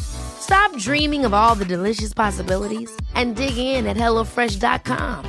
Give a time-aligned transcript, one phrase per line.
[0.00, 5.24] Stop dreaming of all the delicious possibilities and dig in at HelloFresh.com.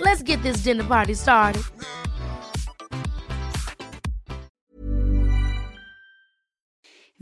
[0.00, 1.62] Let's get this dinner party started.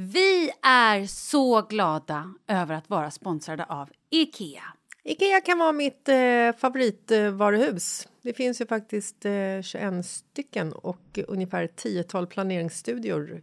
[0.00, 4.62] Vi är så glada över att vara sponsrade av Ikea.
[5.04, 8.08] Ikea kan vara mitt eh, favoritvaruhus.
[8.22, 13.42] Det finns ju faktiskt eh, 21 stycken och ungefär 10 planeringsstudior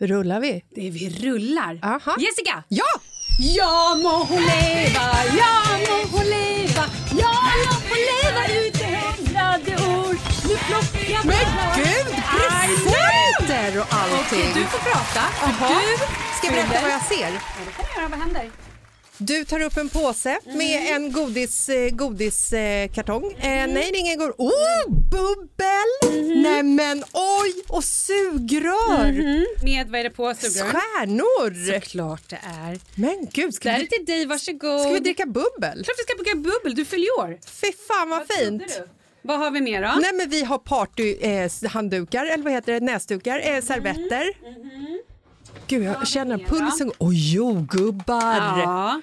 [0.00, 0.64] Rullar vi?
[0.74, 1.78] Det är vi rullar.
[1.82, 2.16] Aha.
[2.18, 2.62] Jessica!
[2.68, 2.84] Ja!
[3.38, 5.06] Ja må hon leva,
[5.38, 5.52] ja
[5.88, 6.84] må hon leva,
[7.22, 7.34] ja
[7.64, 10.12] låt hon leva ut i hundrade år.
[10.48, 11.46] Nu plockar jag Men
[11.76, 14.20] gud, presenter och allting!
[14.26, 15.22] Okej, du får prata.
[15.42, 15.68] Jaha.
[15.68, 15.96] Du
[16.36, 17.30] Ska jag berätta vad jag ser?
[17.34, 18.08] Ja, det kan du göra.
[18.08, 18.50] Vad händer?
[19.18, 23.32] Du tar upp en påse med en godis, eh, godiskartong.
[23.32, 24.34] Eh, nej, det är ingen godis.
[24.38, 26.16] Oh, bubbel!
[26.42, 27.54] Nej men oj!
[27.68, 29.12] Och sugrör!
[29.64, 30.68] Med vad är det på sugrör?
[30.70, 31.72] Stjärnor!
[31.80, 32.78] Såklart det är.
[32.94, 34.80] Men gud, ska Det här vi, är till dig, varsågod.
[34.80, 35.84] ska vi dricka bubbel?
[35.84, 37.38] Klart vi ska dricka bubbel, du fyller år.
[37.46, 38.62] Fy fan vad, fint!
[38.68, 38.88] trodde du?
[39.22, 40.00] Vad har vi mer då?
[40.00, 44.26] Nej men vi har partyhanddukar, eh, handdukar, eller vad heter det, näsdukar, eh, servetter.
[45.68, 46.92] Gud, jag känner pulsen.
[46.98, 48.60] Oj, jordgubbar!
[48.60, 49.00] Ja.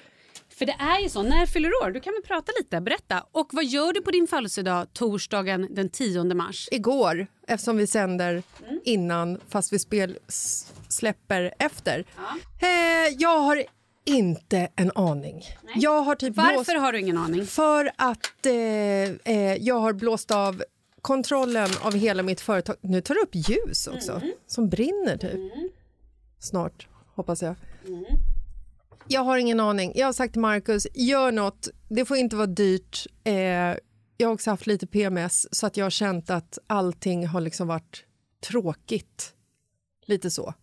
[0.58, 1.90] För det är ju så, när fyller du år?
[1.90, 3.24] Du kan väl prata lite, berätta.
[3.32, 6.68] Och vad gör du på din födelsedag torsdagen den 10 mars?
[6.72, 8.42] Igår, eftersom vi sänder
[8.84, 10.18] innan fast vi spel
[10.88, 12.04] släpper efter.
[12.60, 13.64] Eh, jag har
[14.04, 15.44] inte en aning.
[15.74, 16.56] Jag har typ blåst...
[16.56, 17.46] Varför har du ingen aning?
[17.46, 20.62] För att eh, eh, jag har blåst av
[21.02, 22.76] kontrollen av hela mitt företag.
[22.80, 25.52] Nu tar det upp ljus också, som brinner typ.
[26.44, 27.54] Snart, hoppas jag.
[29.08, 29.92] Jag har ingen aning.
[29.94, 31.68] Jag har sagt till Marcus, gör något.
[31.88, 33.06] Det får inte vara dyrt.
[33.24, 33.34] Eh,
[34.16, 37.68] jag har också haft lite PMS, så att jag har känt att allting har liksom
[37.68, 38.04] varit
[38.46, 39.34] tråkigt.
[40.06, 40.54] Lite så.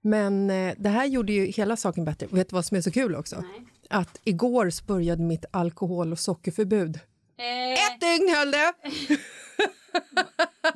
[0.00, 2.26] Men eh, det här gjorde ju hela saken bättre.
[2.30, 3.44] Vet du vad som är så kul också?
[3.90, 7.00] Att igår började mitt alkohol och sockerförbud.
[7.72, 8.72] Ett dygn höll det!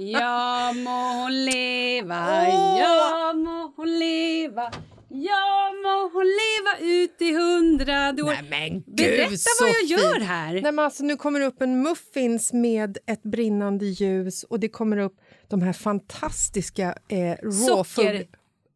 [0.00, 2.78] Ja må hon leva, Åh!
[2.80, 4.70] ja må hon leva
[5.10, 8.26] Ja må hon leva ut i hundrade år.
[8.28, 10.52] Nej, men gud, Berätta vad jag gör här.
[10.52, 14.68] Nej, men alltså, nu kommer det upp en muffins med ett brinnande ljus och det
[14.68, 15.16] kommer upp
[15.48, 17.84] de här fantastiska eh, Socker.
[17.84, 18.26] food,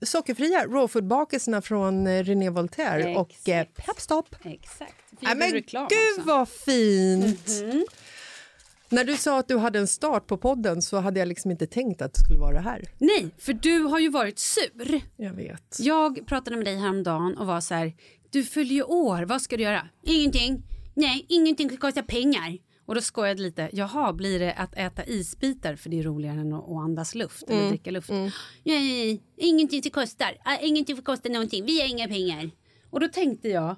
[0.02, 3.86] sockerfria rawfoodbakelserna från eh, René Voltaire och eh, Exakt.
[3.86, 4.36] Pepstop.
[4.44, 4.94] Exakt.
[5.20, 7.48] Nej, men gud vad fint!
[7.62, 7.84] Mhm.
[8.88, 11.66] När du sa att du hade en start på podden så hade jag liksom inte
[11.66, 12.84] tänkt att det skulle vara det här.
[12.98, 15.00] Nej, för du har ju varit sur.
[15.16, 15.76] Jag vet.
[15.80, 17.92] Jag pratade med dig häromdagen och var så här,
[18.30, 19.88] du fyller ju år, vad ska du göra?
[20.02, 20.62] Ingenting.
[20.94, 22.58] Nej, ingenting kostar pengar.
[22.86, 26.52] Och då skojade lite, jaha, blir det att äta isbitar för det är roligare än
[26.52, 28.10] att, andas luft eller dricka luft?
[28.10, 28.32] Nej,
[28.64, 32.50] nej, ingenting kostar, Ah, ingenting får kosta någonting, vi har inga pengar.
[32.90, 33.76] Och då tänkte jag,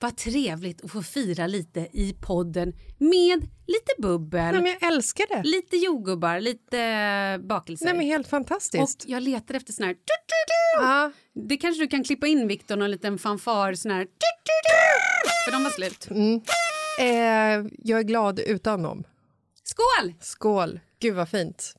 [0.00, 5.26] vad trevligt att få fira lite i podden med lite bubbel, Nej, men jag älskar
[5.28, 5.42] det.
[5.48, 7.86] lite jordgubbar, lite bakelser.
[7.86, 9.04] Nej, men helt och fantastiskt.
[9.08, 9.92] jag letar efter sån här...
[9.92, 10.34] Du, du,
[10.80, 10.86] du.
[10.86, 11.12] Ja.
[11.48, 14.06] Det kanske du kan klippa in, Viktor, någon liten fanfar sån här...
[15.44, 16.08] För de var slut.
[16.98, 17.06] Eh,
[17.88, 19.04] jag är glad utan dem.
[19.62, 20.14] Skål!
[20.20, 20.80] Skål!
[21.00, 21.74] Gud vad fint.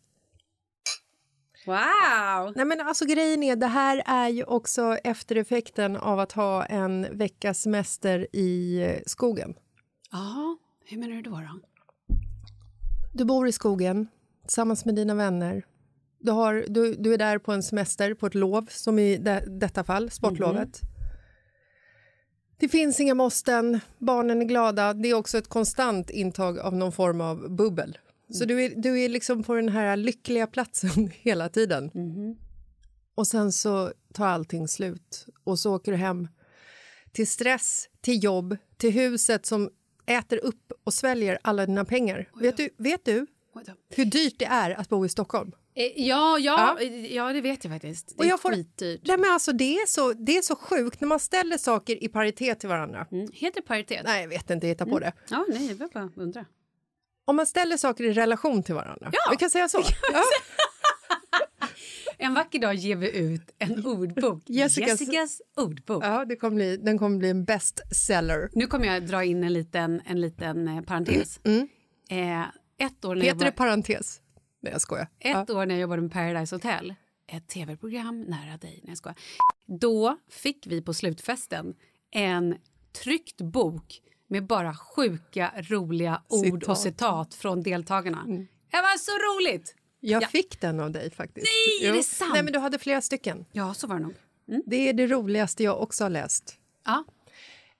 [1.67, 2.53] Wow!
[2.55, 7.17] Nej, men alltså, grejen är, det här är ju också eftereffekten av att ha en
[7.17, 9.53] veckas semester i skogen.
[10.11, 11.31] Ja, hur menar du då?
[11.31, 11.59] då?
[13.13, 14.07] Du bor i skogen
[14.41, 15.65] tillsammans med dina vänner.
[16.19, 19.39] Du, har, du, du är där på en semester, på ett lov, som i de,
[19.59, 20.81] detta fall, sportlovet.
[22.59, 24.93] Det finns inga måsten, barnen är glada.
[24.93, 27.97] Det är också ett konstant intag av någon form av bubbel.
[28.29, 31.91] Så du är, du är liksom på den här lyckliga platsen hela tiden.
[33.15, 36.27] Och sen så tar allting slut och så åker du hem
[37.11, 39.69] till stress, till jobb, till huset som
[40.05, 42.29] äter upp och sväljer alla dina pengar.
[42.41, 43.27] Vet du, vet du
[43.89, 45.51] hur dyrt det är att bo i Stockholm?
[45.75, 46.83] Eh, Ja, ja, Ja.
[47.09, 48.07] ja, det vet jag faktiskt.
[48.07, 49.01] Det Och är jag får- skitdyrt.
[49.07, 52.07] Nej, men alltså, det, är så, det är så sjukt när man ställer saker i
[52.07, 53.07] paritet till varandra.
[53.11, 53.27] Mm.
[53.33, 54.01] Heter paritet?
[54.05, 55.13] Nej, jag vet inte, hitta på det.
[55.29, 56.45] Ja, nej, jag bara undra.
[57.27, 59.09] Om man ställer saker i relation till varandra.
[59.13, 59.81] Ja, vi kan säga så.
[60.13, 60.23] Ja.
[62.19, 64.43] En vacker dag ger vi ut en ordbok.
[64.47, 66.03] Jessicas- Jessicas ordbok.
[66.05, 68.49] Ja, det kommer bli, den kommer bli en bestseller.
[68.53, 71.39] Nu kommer jag dra in en liten, en liten eh, parentes.
[72.09, 72.41] Eh,
[72.77, 73.45] ett år när jag Heter var...
[73.45, 74.21] det parentes?
[74.61, 75.07] Nej, jag skojar.
[75.19, 76.93] Ett år när jag jobbade med Paradise Hotel,
[77.31, 78.79] ett tv-program nära dig.
[78.83, 79.17] Nej, jag skojar.
[79.79, 81.73] Då fick vi på slutfesten
[82.11, 82.55] en
[83.03, 86.53] tryckt bok med bara sjuka, roliga ord Citat.
[86.63, 86.71] Mm.
[86.71, 88.25] och citat från deltagarna.
[88.71, 89.75] Det var så roligt!
[89.99, 90.27] Jag Ja.
[90.27, 91.47] fick den av dig faktiskt.
[91.81, 92.31] Nej, är det sant?
[92.33, 93.45] Nej, men du hade flera stycken.
[93.51, 94.13] Ja, så var det nog.
[94.65, 96.55] Det är det roligaste jag också har läst.
[96.85, 97.03] Ja.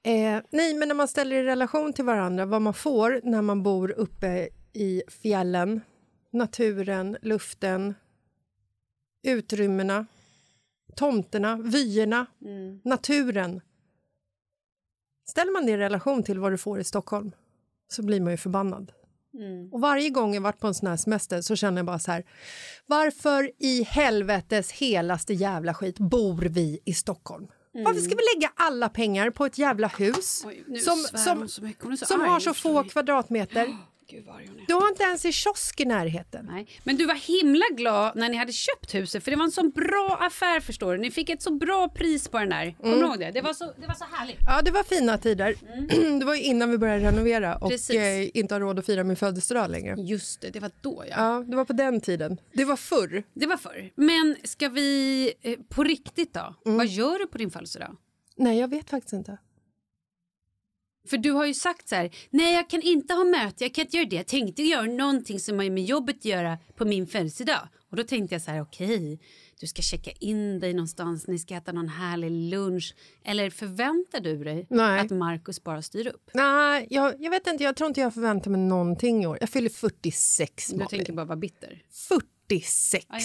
[0.03, 3.63] Eh, nej, men när man ställer i relation till varandra vad man får när man
[3.63, 5.81] bor uppe i fjällen,
[6.31, 7.95] naturen, luften,
[9.23, 10.05] utrymmena,
[10.95, 12.25] tomterna, vyerna,
[12.83, 13.61] naturen.
[15.29, 17.31] Ställer man det i relation till vad du får i Stockholm
[17.89, 18.91] så blir man ju förbannad.
[19.71, 22.11] Och varje gång jag varit på en sån här semester så känner jag bara så
[22.11, 22.23] här.
[22.85, 27.47] Varför i helvetes helaste jävla skit bor vi i Stockholm?
[27.73, 32.29] Varför ska vi lägga alla pengar på ett jävla hus Oj, som, som, som arg,
[32.29, 33.77] har så få kvadratmeter?
[34.09, 34.65] Gud, vad arg hon är.
[34.67, 36.45] Du har inte ens en kiosk i närheten.
[36.51, 36.67] Nej.
[36.83, 39.69] Men du var himla glad när ni hade köpt huset för det var en så
[39.69, 41.01] bra affär förstår du.
[41.01, 42.71] Ni fick ett så bra pris på den där.
[42.77, 42.99] Kommer Mm.
[42.99, 43.31] du ihåg det?
[43.31, 44.37] Det var så, det var så härligt.
[44.47, 45.55] Ja, det var fina tider.
[46.19, 48.21] det var ju innan vi började renovera och Mm.
[48.21, 49.95] Eh, inte har råd att fira min födelsedag längre.
[49.97, 51.15] Just det, det var då ja.
[51.17, 52.37] Ja, det var på den tiden.
[52.53, 53.23] Det var förr.
[53.33, 53.91] Det var förr.
[53.95, 56.53] Men ska vi eh, på riktigt då?
[56.65, 56.77] Mm.
[56.77, 57.95] Vad gör du på din födelsedag?
[58.39, 59.37] Nej, jag vet faktiskt inte.
[61.07, 63.85] För du har ju sagt så här, nej jag kan inte ha möte, jag kan
[63.85, 64.15] inte göra det.
[64.15, 67.67] Jag tänkte göra någonting som har med jobbet att göra på min födelsedag.
[67.89, 69.19] Och då tänkte jag så här, okej,
[69.59, 72.95] du ska checka in dig någonstans, ni ska äta någon härlig lunch.
[73.25, 74.99] Eller förväntar du dig Nej.
[74.99, 76.29] att Markus bara styr upp?
[76.33, 77.63] Nej, jag, jag vet inte.
[77.63, 79.37] Jag tror inte jag förväntar mig någonting i år.
[79.41, 80.87] Jag fyller 46, Du Malin.
[80.89, 81.81] tänker bara vara bitter.
[81.91, 83.05] 46.
[83.09, 83.19] Ja.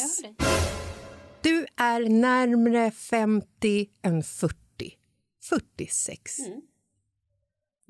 [1.40, 4.56] Du är närmre 50 än 40.
[5.48, 6.38] 46.
[6.38, 6.60] Mm.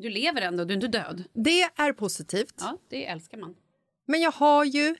[0.02, 1.24] Du lever ändå, du är inte död.
[1.32, 2.54] Det är positivt.
[2.60, 3.54] Ja, det älskar man.
[4.06, 4.96] Men jag har ju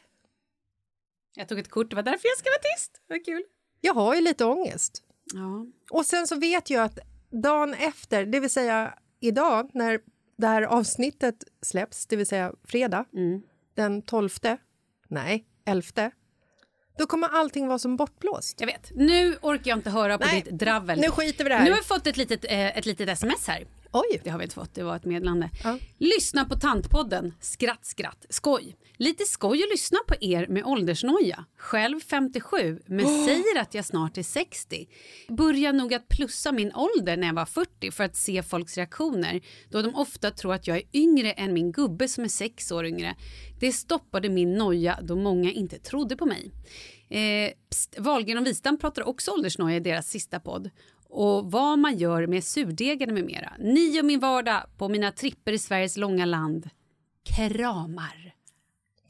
[1.35, 3.01] Jag tog ett kort, det var därför jag ska vara tyst.
[3.07, 3.43] Vad kul.
[3.81, 5.03] jag har ju lite ångest.
[5.35, 5.67] Ja.
[5.91, 6.99] Och sen så vet jag att
[7.31, 10.01] dagen efter, det vill säga idag när
[10.39, 13.43] det här avsnittet släpps, det vill säga fredag, Mm.
[13.75, 14.29] den 12,
[15.09, 16.11] nej, 11,
[16.99, 18.61] då kommer allting vara som bortblåst.
[18.61, 18.91] Jag vet.
[18.95, 21.01] Nu orkar jag inte höra på Nej, ditt dravel.
[21.01, 21.65] nu skiter vi det här.
[21.65, 23.67] Nu har jag fått ett litet, eh, ett litet sms här.
[23.93, 24.21] Oj!
[24.25, 25.51] Det har vi inte fått, det var ett meddelande.
[25.65, 25.79] Ja.
[25.99, 27.35] Lyssna på Tantpodden.
[27.41, 28.77] Skratt, skratt, skoj.
[28.97, 31.45] Lite skoj att lyssna på er med åldersnoja.
[31.57, 34.89] Själv 57, men säger att jag snart är 60.
[35.29, 39.41] Börjar nog att plussa min ålder när jag var 40 för att se folks reaktioner
[39.71, 42.87] då de ofta tror att jag är yngre än min gubbe som är sex år
[42.87, 43.17] yngre.
[43.61, 46.51] Det stoppade min noja då många inte trodde på mig.
[47.09, 47.53] Eh,
[47.99, 50.71] Wahlgren och Wistam pratar också åldersnoja i deras sista podd
[51.13, 53.53] och vad man gör med surdegarna med mera.
[53.59, 56.71] Ni och min vardag på mina tripper i Sveriges långa land.
[57.25, 58.35] Kramar.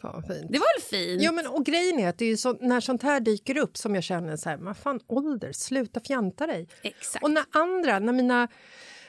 [0.00, 0.46] Fan fint.
[0.48, 1.22] Det var väl fint?
[1.22, 3.94] Ja, men, och grejen är att det är så, när sånt här dyker upp som
[3.94, 6.68] jag känner så här, vad fan ålder, sluta fjanta dig.
[6.82, 7.24] Exakt.
[7.24, 8.48] Och när andra, när mina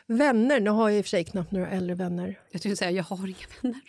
[0.08, 2.40] vänner, nu har jag i och för sig knappt några äldre vänner.
[2.52, 3.82] Jag skulle säga jag har inga vänner.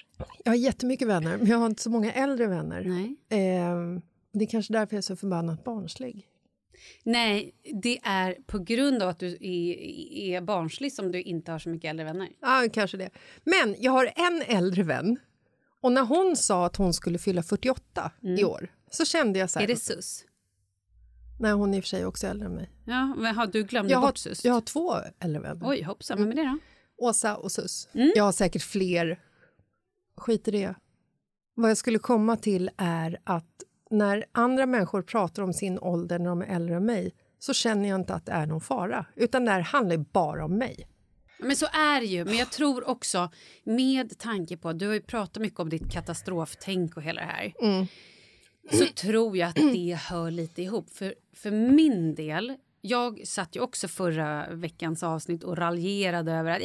[0.45, 2.85] Jag har jättemycket vänner, men jag har inte så många äldre vänner.
[2.85, 3.17] Nej.
[3.59, 4.01] Eh,
[4.33, 6.29] det är kanske därför jag är så förbannat barnslig.
[7.03, 9.79] Nej, det är på grund av att du är,
[10.37, 12.29] är barnslig som du inte har så mycket äldre vänner.
[12.41, 13.11] Ja, kanske det.
[13.45, 15.19] Men jag har en äldre vän
[15.81, 19.59] och när hon sa att hon skulle fylla 48 i år så kände jag så
[19.59, 19.67] här...
[19.67, 19.73] Mm.
[19.73, 20.25] Är det sus?
[21.41, 22.71] Nej, hon är i och för sig också äldre än mig.
[22.87, 24.45] Ja, men har du glömde Jag bort sus?
[24.45, 25.69] jag har två äldre vänner.
[25.69, 26.59] Oj, hoppsan, vem är det då?
[26.97, 27.88] Åsa och Sus.
[27.93, 28.12] Mm.
[28.17, 29.21] Jag har säkert fler.
[30.17, 30.75] Skit i det.
[31.55, 33.54] Vad jag skulle komma till är att
[33.95, 37.89] när andra människor pratar om sin ålder när de är äldre än mig så känner
[37.89, 39.07] jag inte att det är någon fara.
[39.17, 40.89] Utan det här handlar bara om mig.
[41.39, 42.25] Men så är det ju.
[42.25, 43.31] Men jag tror också,
[43.65, 44.73] med tanke på...
[44.73, 47.53] Du har ju pratat mycket om ditt katastroftänk och hela det här.
[48.73, 50.91] Så tror jag att det hör lite ihop.
[50.91, 52.57] För, för min del...
[52.87, 56.63] Jag satt ju också förra veckans avsnitt och raljerade över att,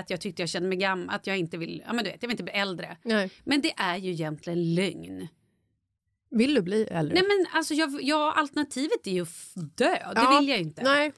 [0.00, 2.22] att jag tyckte jag kände mig gammal, att jag inte vill, ja men du vet,
[2.22, 2.96] jag vill inte bli äldre.
[3.02, 3.30] Nej.
[3.44, 5.28] Men det är ju egentligen lögn.
[6.36, 7.14] Vill du bli äldre?
[7.14, 9.28] Nej men alltså jag, jag, alternativet är ju att
[9.76, 10.82] dö, det Ja, vill jag inte.
[10.82, 11.12] Nej.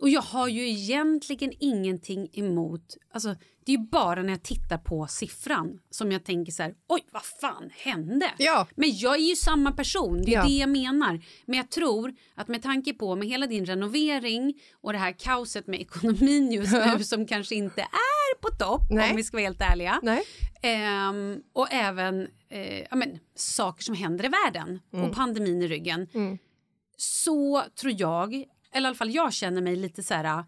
[0.00, 2.96] Och jag har ju egentligen ingenting emot...
[3.12, 6.74] Alltså, det är ju bara när jag tittar på siffran som jag tänker så här,
[6.88, 8.30] oj vad fan hände?
[8.38, 8.66] Ja.
[8.76, 10.44] Men jag är ju samma person, det är Ja.
[10.44, 11.20] det jag menar.
[11.46, 15.66] Men jag tror att med tanke på med hela din renovering och det här kaoset
[15.66, 17.88] med ekonomin just nu som kanske inte är
[18.40, 19.10] på topp Nej.
[19.10, 20.00] om vi ska vara helt ärliga.
[20.62, 25.04] Ehm, och även eh, ja, men, saker som händer i världen Mm.
[25.04, 26.08] och pandemin i ryggen.
[26.96, 28.34] Så tror jag,
[28.72, 30.44] eller i alla fall jag känner mig lite så här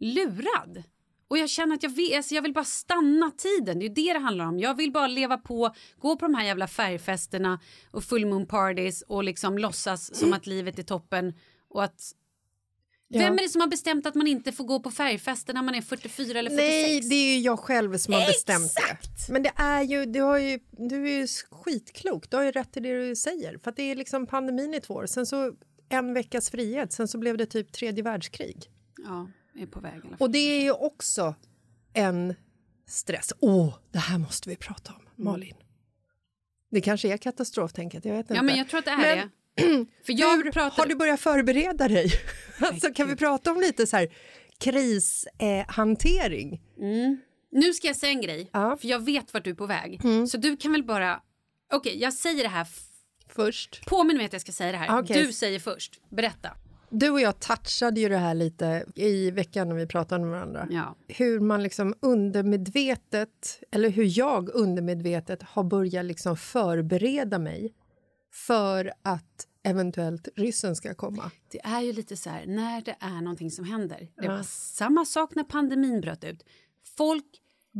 [0.00, 0.82] lurad.
[1.28, 3.78] Och jag känner att jag vill, alltså jag vill bara stanna tiden.
[3.78, 4.58] Det är ju det det handlar om.
[4.58, 7.60] Jag vill bara leva på, gå på de här jävla färgfesterna
[7.90, 11.34] och full moon parties och liksom låtsas som att livet är toppen
[11.70, 12.12] och att
[13.10, 13.18] Ja.
[13.18, 15.74] Vem är det som har bestämt att man inte får gå på färgfester när man
[15.74, 16.68] är 44 eller 46?
[16.68, 19.32] Nej, det är ju jag själv som har bestämt det.
[19.32, 22.76] Men det är ju, du, har ju, du är ju skitklok, du har ju rätt
[22.76, 23.58] i det du säger.
[23.58, 25.52] För att det är liksom pandemin i två år, sen så
[25.88, 28.70] en veckas frihet, sen så blev det typ tredje världskrig.
[29.04, 29.28] Ja,
[29.62, 30.00] är på väg.
[30.18, 31.34] Och det är ju också
[31.92, 32.34] en
[32.86, 33.32] stress.
[33.40, 35.06] Åh, det här måste vi prata Mm.
[35.16, 35.54] om, Malin.
[36.70, 38.34] Det kanske är katastroftänket, jag vet inte.
[38.34, 39.28] Ja, men jag tror att det är Men det.
[40.06, 40.82] För jag Hur pratar...
[40.82, 42.12] har du börjat förbereda dig?
[42.60, 44.08] alltså, kan vi prata om lite så här
[44.58, 45.60] krishantering?
[45.60, 46.60] Eh, hantering?
[47.50, 48.76] Nu ska jag säga en grej, Ja.
[48.80, 50.00] för jag vet vart du är på väg.
[50.28, 51.20] Så du kan väl bara...
[51.72, 52.66] Okej, jag säger det här.
[53.28, 53.86] Först.
[53.86, 54.98] Påminn mig att jag ska säga det här.
[55.00, 55.26] Okej.
[55.26, 56.00] Du säger först.
[56.10, 56.50] Berätta.
[56.90, 60.68] Du och jag touchade ju det här lite i veckan när vi pratade med varandra.
[60.70, 60.96] Ja.
[61.08, 67.72] Hur man liksom undermedvetet, eller hur jag undermedvetet har börjat liksom förbereda mig
[68.46, 71.30] för att eventuellt ryssen ska komma.
[71.50, 74.08] Det är ju lite så här, när det är någonting som händer.
[74.22, 76.44] Det var samma sak när pandemin bröt ut.
[76.96, 77.24] Folk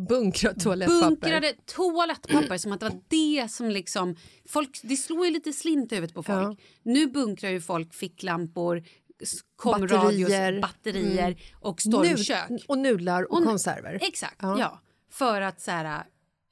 [0.09, 1.09] Bunkra toalettpapper.
[1.09, 4.17] bunkrade toalettpapper som att det var det som liksom...
[4.49, 6.61] Folk, det slår ju lite slint i huvudet på folk.
[6.83, 8.85] Nu bunkrar ju folk ficklampor,
[9.57, 10.61] komradios, Batterier.
[10.61, 12.49] batterier och stormkök.
[12.51, 13.99] Nud- och nudlar och, Och- konserver.
[14.03, 14.59] Exakt, Ja.
[14.59, 14.81] ja.
[15.11, 16.05] För att så här,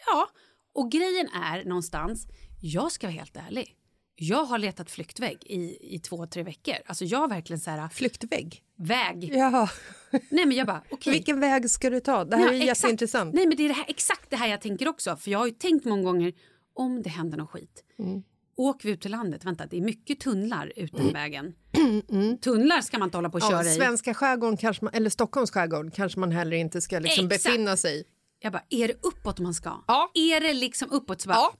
[0.07, 0.29] ja.
[0.75, 2.27] Och grejen är någonstans,
[2.61, 3.77] jag ska vara helt ärlig.
[4.19, 6.75] Jag har letat flyktvägg i, i två, tre veckor.
[6.87, 8.63] Alltså jag har verkligen så här, Flyktvägg.
[8.77, 9.31] väg.
[9.35, 9.69] Ja.
[10.11, 11.13] Nej men jag bara, okej.
[11.13, 12.25] Vilken väg ska du ta?
[12.25, 12.79] Det här Ja, är exakt.
[12.79, 13.35] jätteintressant.
[13.35, 15.17] Nej men det är det här, exakt det här jag tänker också.
[15.17, 16.33] För jag har ju tänkt många gånger,
[16.75, 17.85] om det händer någon skit.
[17.99, 18.23] Mm.
[18.57, 21.55] Åker vi ut till landet, vänta det är mycket tunnlar ut den vägen.
[22.43, 23.57] Tunnlar ska man inte hålla på och Mm.
[23.57, 23.77] Ja, köra i.
[23.77, 27.45] svenska skärgården, kanske man, eller Stockholms skärgård kanske man heller inte ska liksom Exakt.
[27.45, 28.05] befinna sig i.
[28.41, 29.85] Jag bara, är det uppåt man ska?
[29.87, 30.11] Ja.
[30.15, 31.35] Är det liksom uppåt så bara...
[31.37, 31.55] Ja.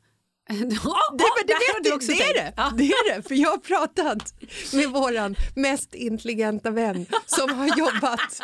[0.49, 2.53] ja, Det, men det, vet du också det är det.
[2.57, 2.73] Ja.
[2.77, 4.35] det är det, för jag har pratat
[4.73, 8.41] med våran mest intelligenta vän som har jobbat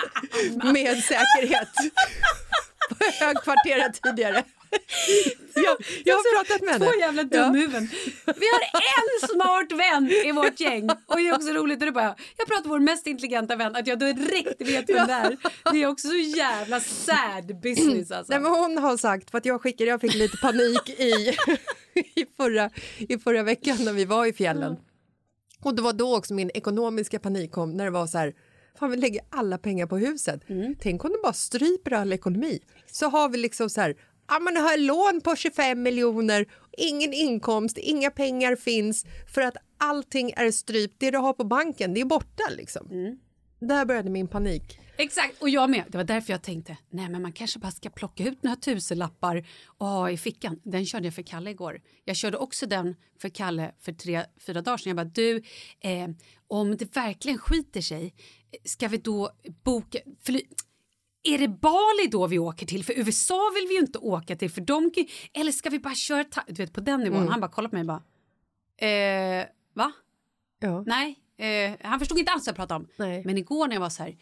[0.73, 1.69] med säkerhet
[2.89, 4.45] på högkvarteret tidigare.
[5.55, 6.87] jag, jag har pratat med henne.
[6.87, 7.89] Två jävla dumhuvuden.
[8.27, 10.91] Vi har en smart vän i vårt gäng.
[11.07, 13.77] Och det är också roligt när du bara, jag pratar med vår mest intelligenta vän,
[13.77, 15.37] att jag direkt vet vem det är.
[15.73, 18.33] Det är också så jävla sad business alltså.
[18.33, 21.37] Nej, men hon har sagt, för att jag skickade, jag fick lite panik i,
[22.15, 24.77] i, förra, i förra veckan när vi var i fjällen.
[25.61, 28.35] Och det var då också min ekonomiska panik kom när det var så här,
[28.79, 30.41] fan vi lägger alla pengar på huset.
[30.81, 32.61] Tänk om de bara stryper all ekonomi.
[32.87, 33.97] Så har vi liksom så här,
[34.29, 36.47] ja men har lån på 25 miljoner,
[36.79, 40.95] ingen inkomst, inga pengar finns för att allting är strypt.
[41.01, 42.89] Det du har på banken, det är borta liksom.
[43.69, 44.79] Där började min panik.
[44.97, 45.85] Exakt, och jag med.
[45.89, 49.47] Det var därför jag tänkte, nej men man kanske bara ska plocka ut några tusenlappar
[49.65, 50.61] och ha i fickan.
[50.63, 51.81] Den körde jag för Kalle igår.
[52.05, 54.91] Jag körde också den för Kalle för tre, fyra dagar sedan.
[54.91, 55.43] Jag bara, du,
[55.81, 56.09] eh,
[56.47, 58.15] om det verkligen skiter sig,
[58.65, 59.31] ska vi då
[59.65, 59.99] boka...
[60.25, 60.41] Fly
[61.23, 62.85] är det Bali då vi åker till?
[62.85, 64.51] För USA vill vi ju inte åka till.
[64.51, 66.25] för de kan, Eller ska vi bara köra...
[66.47, 67.29] Du vet, på den nivån.
[67.29, 68.03] Han bara kollar på mig och bara...
[68.89, 69.93] Eh, va?
[70.61, 70.85] Ja.
[70.87, 72.89] Nej, eh, han förstod inte alls vad jag pratade om.
[72.97, 73.23] Nej.
[73.25, 74.17] Men igår när jag var så här,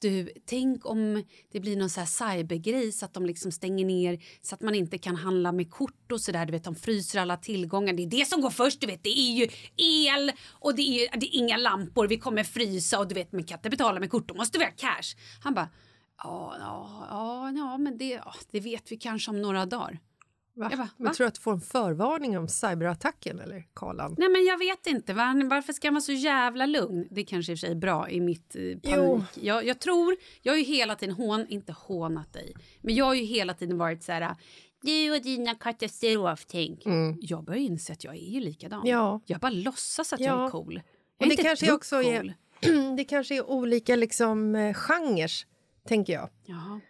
[0.00, 4.18] du, tänk om det blir någon så här cybergrej så att de liksom stänger ner
[4.42, 6.46] så att man inte kan handla med kort och så där.
[6.46, 7.92] Du vet, de fryser alla tillgångar.
[7.92, 9.04] Det är det som går först, du vet.
[9.04, 12.08] Det är ju el och det är, det är inga lampor.
[12.08, 14.28] Vi kommer frysa och du vet, man kan inte betala med kort.
[14.28, 15.16] Då måste vi ha cash.
[15.42, 15.68] Han bara,
[16.18, 19.98] ja, ja, ja, ja men det, ja, det vet vi kanske om några dagar.
[20.58, 20.66] Va?
[20.70, 21.14] Jag bara, men va?
[21.14, 24.14] tror du att du får en förvarning om cyberattacken eller Karlan?
[24.18, 25.14] Nej men jag vet inte.
[25.14, 27.08] Var, varför ska man vara så jävla lugn?
[27.10, 28.80] Det kanske i och för sig är bra i mitt eh, panik.
[28.84, 29.24] Jo.
[29.34, 33.14] Jag, jag tror, jag har ju hela tiden hån, inte hånat dig, men jag har
[33.14, 34.34] ju hela tiden varit så här
[34.82, 36.82] du och dina katastroftänk.
[37.20, 38.80] Jag börjar inse att jag är ju likadan.
[38.80, 38.90] Mm.
[38.92, 39.20] Ja.
[39.26, 40.46] Jag bara låtsas att jag Ja.
[40.46, 40.74] är cool.
[40.74, 40.82] Jag
[41.18, 42.96] Och är det inte kanske också är- cool.
[42.96, 45.30] det kanske är olika liksom, eh, genrer,
[45.88, 46.28] tänker jag.
[46.44, 46.80] Jaha.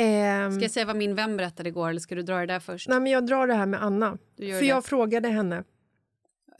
[0.00, 2.60] Ehm, Ska jag säga vad min vän berättade igår eller ska du dra det där
[2.60, 2.88] först?
[2.88, 4.18] nej, men jag drar det här med Anna.
[4.36, 4.66] För det.
[4.66, 5.64] jag frågade henne.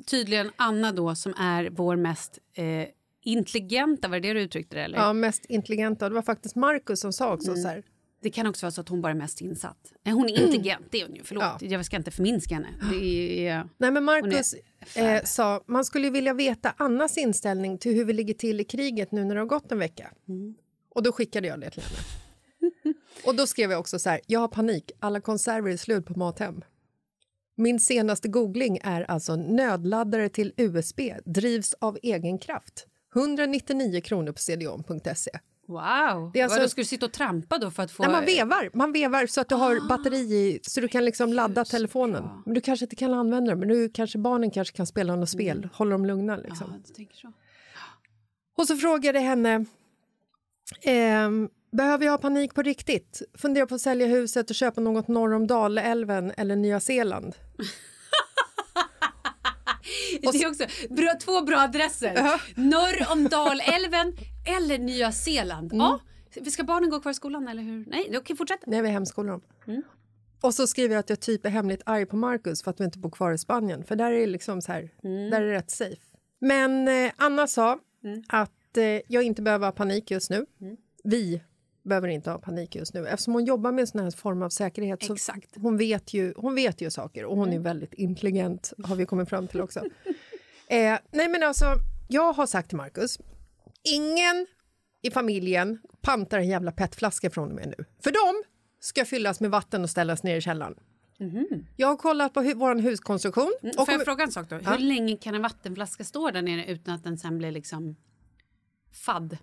[0.06, 2.64] Tydligen Anna då som är vår mest eh,
[3.24, 4.98] intelligenta, var det det du uttryckte det eller?
[4.98, 6.08] Ja, mest intelligenta.
[6.08, 7.62] Det var faktiskt Markus som sa också Mm.
[7.62, 7.82] så här.
[8.22, 9.92] Det kan också vara så att hon bara är mest insatt.
[10.02, 11.22] Nej, hon är intelligent, det är hon ju.
[11.24, 11.58] Förlåt, Ja.
[11.60, 12.68] jag ska inte förminska henne.
[12.92, 13.68] Det är...
[13.78, 14.54] Nej, men Markus
[14.96, 19.12] eh, sa man skulle vilja veta Annas inställning till hur vi ligger till i kriget
[19.12, 20.10] nu när det har gått en vecka.
[20.28, 20.54] Mm.
[20.94, 21.96] Och då skickade jag det till henne.
[23.26, 26.18] Och då skrev jag också så här, jag har panik, alla konserver är slut på
[26.18, 26.62] Mathem.
[27.56, 32.86] Min senaste googling är alltså nödladdare till USB, drivs av egen kraft.
[33.14, 35.30] 199 kronor på cdon.se.
[35.68, 36.30] Wow!
[36.32, 38.02] Det är alltså- Vadå, ska du sitta och trampa då för att få...
[38.02, 41.32] Nej, man vevar, man vevar så att du har batteri i så du kan liksom
[41.32, 42.24] ladda telefonen.
[42.44, 45.28] Men du kanske inte kan använda den, men du kanske barnen kanske kan spela något
[45.28, 46.82] spel, hålla dem lugna liksom.
[46.86, 47.32] Ja, tänker så.
[48.58, 49.64] Och så frågade jag henne,
[51.72, 53.22] behöver jag ha panik på riktigt?
[53.34, 57.34] Funderar på att sälja huset och köpa något norr om Dalälven eller Nya Zeeland.
[60.22, 62.40] Det är också bra, två bra adresser.
[62.54, 64.16] Norr om Dalälven
[64.58, 65.72] eller Nya Zeeland.
[65.72, 65.86] Mm.
[65.86, 66.00] Ja.
[66.50, 67.84] Ska barnen gå kvar i skolan eller hur?
[67.86, 68.60] Nej, okej fortsätt.
[68.66, 69.42] Nej, vi hemskolar dem.
[70.40, 72.84] Och så skriver jag att jag typ är hemligt arg på Marcus för att vi
[72.84, 73.84] inte bor kvar i Spanien.
[73.84, 74.90] För där är det liksom så här,
[75.30, 76.02] där är rätt safe.
[76.40, 77.78] Men eh, Anna sa
[78.28, 80.46] att eh, jag inte behöver ha panik just nu.
[81.04, 81.42] Vi
[81.82, 83.06] behöver inte ha panik just nu.
[83.06, 85.56] Eftersom hon jobbar med en sån här form av säkerhet så Exakt.
[85.56, 89.28] hon vet, ju, hon vet ju saker och hon är väldigt intelligent har vi kommit
[89.28, 89.80] fram till också.
[90.68, 91.64] eh, nej men alltså,
[92.08, 93.18] jag har sagt till Marcus,
[93.84, 94.46] ingen
[95.02, 97.84] i familjen pantar en jävla petflaska från och med nu.
[98.04, 98.48] För de
[98.80, 100.74] ska fyllas med vatten och ställas ner i källaren.
[101.76, 103.52] Jag har kollat på hu- vår huskonstruktion.
[103.62, 104.56] Och Och Får jag fråga en sak då?
[104.56, 107.96] Hur länge kan en vattenflaska stå där nere utan att den sen blir liksom
[108.92, 109.38] fadd?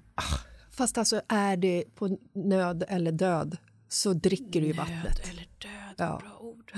[0.72, 3.58] Fast alltså är det på nöd eller död
[3.90, 5.30] så dricker du ju vattnet.
[5.30, 6.20] Eller död, Ja.
[6.24, 6.74] bra ord.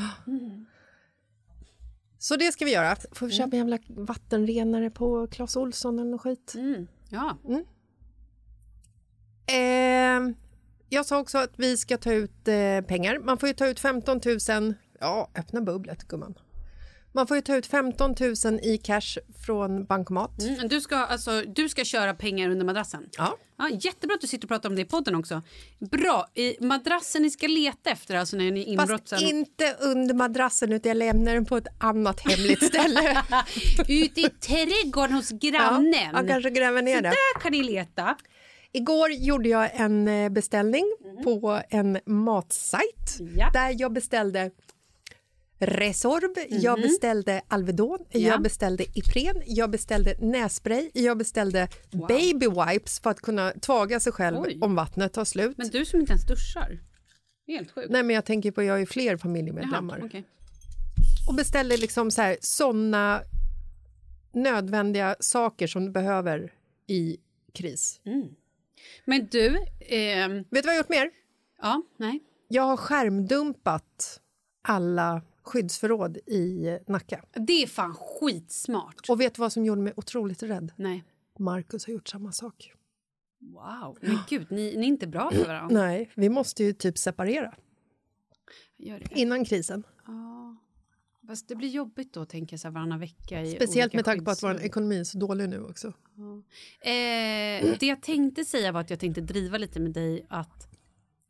[2.17, 2.95] Så det ska vi göra.
[3.12, 6.53] Får vi köpa en jävla vattenrenare på Clas Ohlson eller något skit.
[6.55, 6.88] Mm.
[7.10, 7.38] Ja,
[9.47, 10.34] Eh,
[10.89, 13.19] jag sa också att vi ska ta ut eh, pengar.
[13.19, 14.73] Man får ju ta ut 15 000.
[14.99, 16.36] Ja, öppna bubblet, gumman.
[17.12, 20.41] Man får ju ta ut 15 000 i cash från bankomat.
[20.41, 23.10] Mm, du, ska, alltså, du ska köra pengar under madrassen?
[23.17, 23.38] Ja.
[23.58, 25.41] Ja, jättebra att du sitter och pratar om det i podden också.
[25.91, 26.28] Bra.
[26.34, 30.89] I madrassen ni ska leta efter alltså när ni inbrott Fast inte under madrassen, utan
[30.89, 33.24] jag lämnar den på ett annat hemligt ställe.
[33.88, 35.93] Ute i trädgården hos grannen.
[36.13, 37.10] Ja, kanske gräver ner Så det.
[37.10, 38.15] där kan ni leta.
[38.72, 40.86] Igår gjorde jag en eh, beställning
[41.24, 43.19] på en matsajt.
[43.19, 43.38] Mhm.
[43.54, 44.52] där jag beställde
[45.60, 51.67] Resorb, jag beställde Alvedon, jag beställde Ipren, jag beställde nässpray, jag beställde
[52.08, 54.58] baby wipes för att kunna tvaga sig själv Oj.
[54.62, 55.58] om vattnet tar slut.
[55.58, 56.80] Men du som inte ens duschar.
[57.48, 57.89] Helt sjukt.
[57.89, 59.98] Nej, men jag tänker på, jag har ju fler familjemedlemmar.
[59.98, 60.24] Jaha, okej.
[61.30, 63.22] Och beställer liksom så här, såna
[64.34, 66.54] nödvändiga saker som du behöver
[66.88, 67.17] i
[67.54, 68.02] kris.
[69.06, 71.10] Men du, ehm, Vet du vad jag har gjort mer?
[71.62, 72.19] ja, nej.
[72.48, 74.19] Jag har skärmdumpat
[74.62, 77.25] alla skyddsförråd i Nacka.
[77.33, 79.09] Det är fan skitsmart.
[79.09, 80.71] Och vet du vad som gjorde mig otroligt rädd?
[80.75, 81.03] Nej.
[81.39, 82.73] Marcus har gjort samma sak.
[83.39, 83.97] Wow.
[84.01, 85.79] Men gud, ni, ni är inte bra för varandra.
[85.79, 87.55] Nej, vi måste ju typ separera
[89.12, 89.83] innan krisen.
[91.27, 93.41] Fast det blir jobbigt då, tänker jag, så här, varannan vecka.
[93.41, 95.88] I Speciellt med tanke på att vår ekonomi är så dålig nu också.
[96.81, 100.67] Eh, det jag tänkte säga var att jag tänkte driva lite med dig att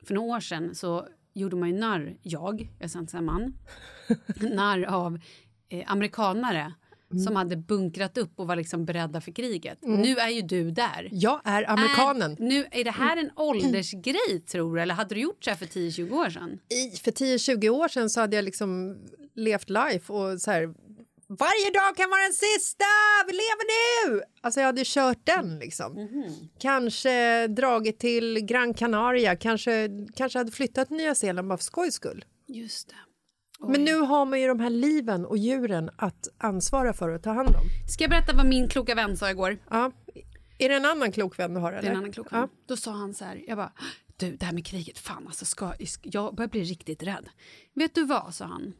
[0.04, 3.54] för några år sedan så gjorde man ju narr, jag, jag inte säga man,
[4.36, 5.20] narr av
[5.70, 6.74] eh, amerikanare
[7.26, 9.78] som hade bunkrat upp och var liksom beredda för kriget.
[9.82, 11.10] Nu är ju du där.
[11.12, 12.32] Jag är amerikanen.
[12.32, 14.82] Är, nu, är det här en åldersgrej tror du?
[14.82, 16.60] Eller hade du gjort så här för 10-20 år sedan?
[16.70, 18.98] I, för 10-20 år sedan så hade jag liksom
[19.36, 20.74] levt life och så här...
[21.32, 22.86] Varje dag kan vara den sista!
[23.28, 23.66] Vi lever
[24.10, 24.22] nu!
[24.42, 26.10] Alltså jag hade kört den liksom.
[26.60, 31.94] Kanske dragit till Gran Canaria, kanske, kanske hade flyttat till Nya Zeeland bara för skojs
[31.94, 32.26] skull.
[32.48, 32.96] Just det.
[33.68, 37.32] Men nu har man ju de här liven och djuren att ansvara för och ta
[37.32, 37.64] hand om.
[37.90, 39.58] Ska jag berätta vad min kloka vän sa igår?
[39.70, 39.92] Ja.
[40.58, 41.72] Är det en annan klok vän du har?
[41.72, 41.82] Eller?
[41.82, 42.50] Det är en annan klok ja.
[42.68, 43.72] Då sa han så här, jag bara,
[44.18, 47.30] du det här med kriget, fan alltså, ska, jag börjar bli riktigt rädd.
[47.74, 48.74] Vet du vad, sa han.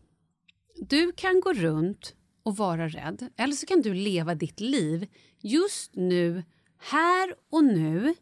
[0.76, 5.08] Du kan gå runt och vara rädd, eller så kan du leva ditt liv
[5.40, 6.44] just nu,
[6.78, 8.16] här och nu.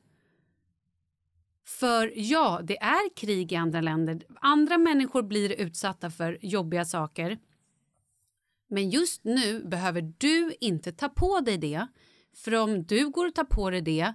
[1.68, 4.24] För ja, det är krig i andra länder.
[4.42, 7.38] Andra människor blir utsatta för jobbiga saker.
[8.70, 11.88] Men just nu behöver du inte ta på dig det.
[12.36, 14.14] För om du går och tar på dig det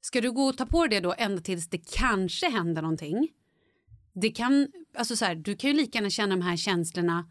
[0.00, 3.28] ska du gå och ta på dig det då ända tills det kanske händer någonting.
[4.12, 7.30] Det kan, alltså så här, du kan ju lika gärna känna de här känslorna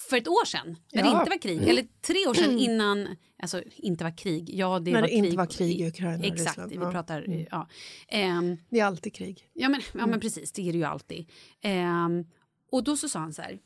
[0.00, 1.18] för ett år sedan när det Ja.
[1.20, 1.68] inte var krig.
[1.68, 4.50] Eller tre år sedan innan, alltså inte var krig.
[4.54, 5.38] Ja, det När var det inte krig.
[5.38, 6.70] var krig i Ukraina Exakt, Ryssland.
[6.70, 6.80] vi Ja.
[6.82, 6.92] Mm.
[6.92, 7.68] pratar, ja.
[8.08, 9.50] Ehm, Det är alltid krig.
[9.52, 10.10] Ja men, ja, Mm.
[10.10, 11.30] men precis, det är det ju alltid.
[11.60, 12.24] Ehm,
[12.72, 13.58] och då så sa han så här.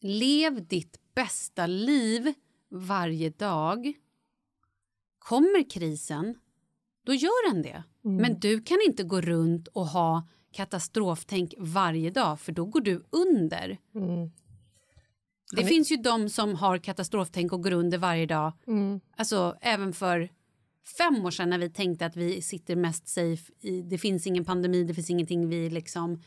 [0.00, 2.32] Lev ditt bästa liv
[2.70, 3.92] varje dag.
[5.18, 6.34] Kommer krisen,
[7.04, 7.82] då gör den det.
[8.04, 8.16] Mm.
[8.16, 13.04] Men du kan inte gå runt och ha katastroftänk varje dag för då går du
[13.10, 13.78] under.
[13.94, 14.30] Mm.
[15.56, 18.52] Det finns ju de som har katastroftänk och går under varje dag.
[18.66, 19.00] Mm.
[19.16, 20.28] Alltså även för
[20.98, 24.44] fem år sedan när vi tänkte att vi sitter mest safe i, det finns ingen
[24.44, 26.22] pandemi, det finns ingenting vi liksom...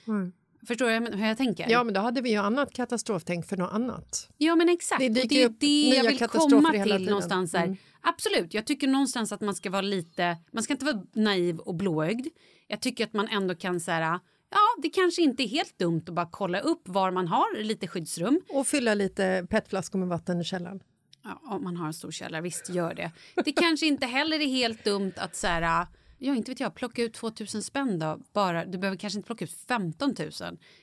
[0.68, 1.70] Förstår du hur jag tänker?
[1.70, 4.30] Ja, men då hade vi ju annat katastroftänk för något annat.
[4.38, 7.64] Ja men exakt, Det det det är det jag vill komma till någonstans där.
[7.64, 7.78] Mm.
[8.02, 11.76] Absolut, jag tycker någonstans att man ska vara lite, man ska inte vara naiv och
[11.76, 12.28] blåögd.
[12.68, 14.20] Jag tycker att man ändå kan säga,
[14.52, 17.88] ja det kanske inte är helt dumt att bara kolla upp var man har lite
[17.88, 18.42] skyddsrum.
[18.50, 20.80] Och fylla lite petflaskor med vatten i källaren.
[21.24, 23.12] Ja, om man har en stor källare, visst gör det.
[23.46, 27.04] Det kanske inte heller är helt dumt att så här, ja inte vet jag, plocka
[27.04, 28.20] ut 2000 spänn då.
[28.34, 30.32] Bara, du behöver kanske inte plocka ut 15 000.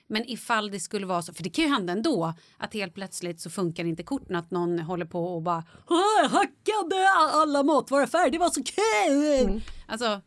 [0.06, 3.40] Men ifall det skulle vara så, för det kan ju hända ändå att helt plötsligt
[3.40, 8.38] så funkar inte korten att någon håller på och bara "Åh, hackade alla matvaror det
[8.38, 9.62] var så kul.
[9.86, 10.20] Alltså,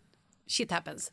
[0.47, 1.11] shit happens.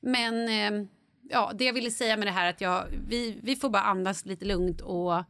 [0.00, 0.88] Men eh,
[1.30, 4.26] ja, det jag ville säga med det här att jag, vi, vi får bara andas
[4.26, 5.24] lite lugnt och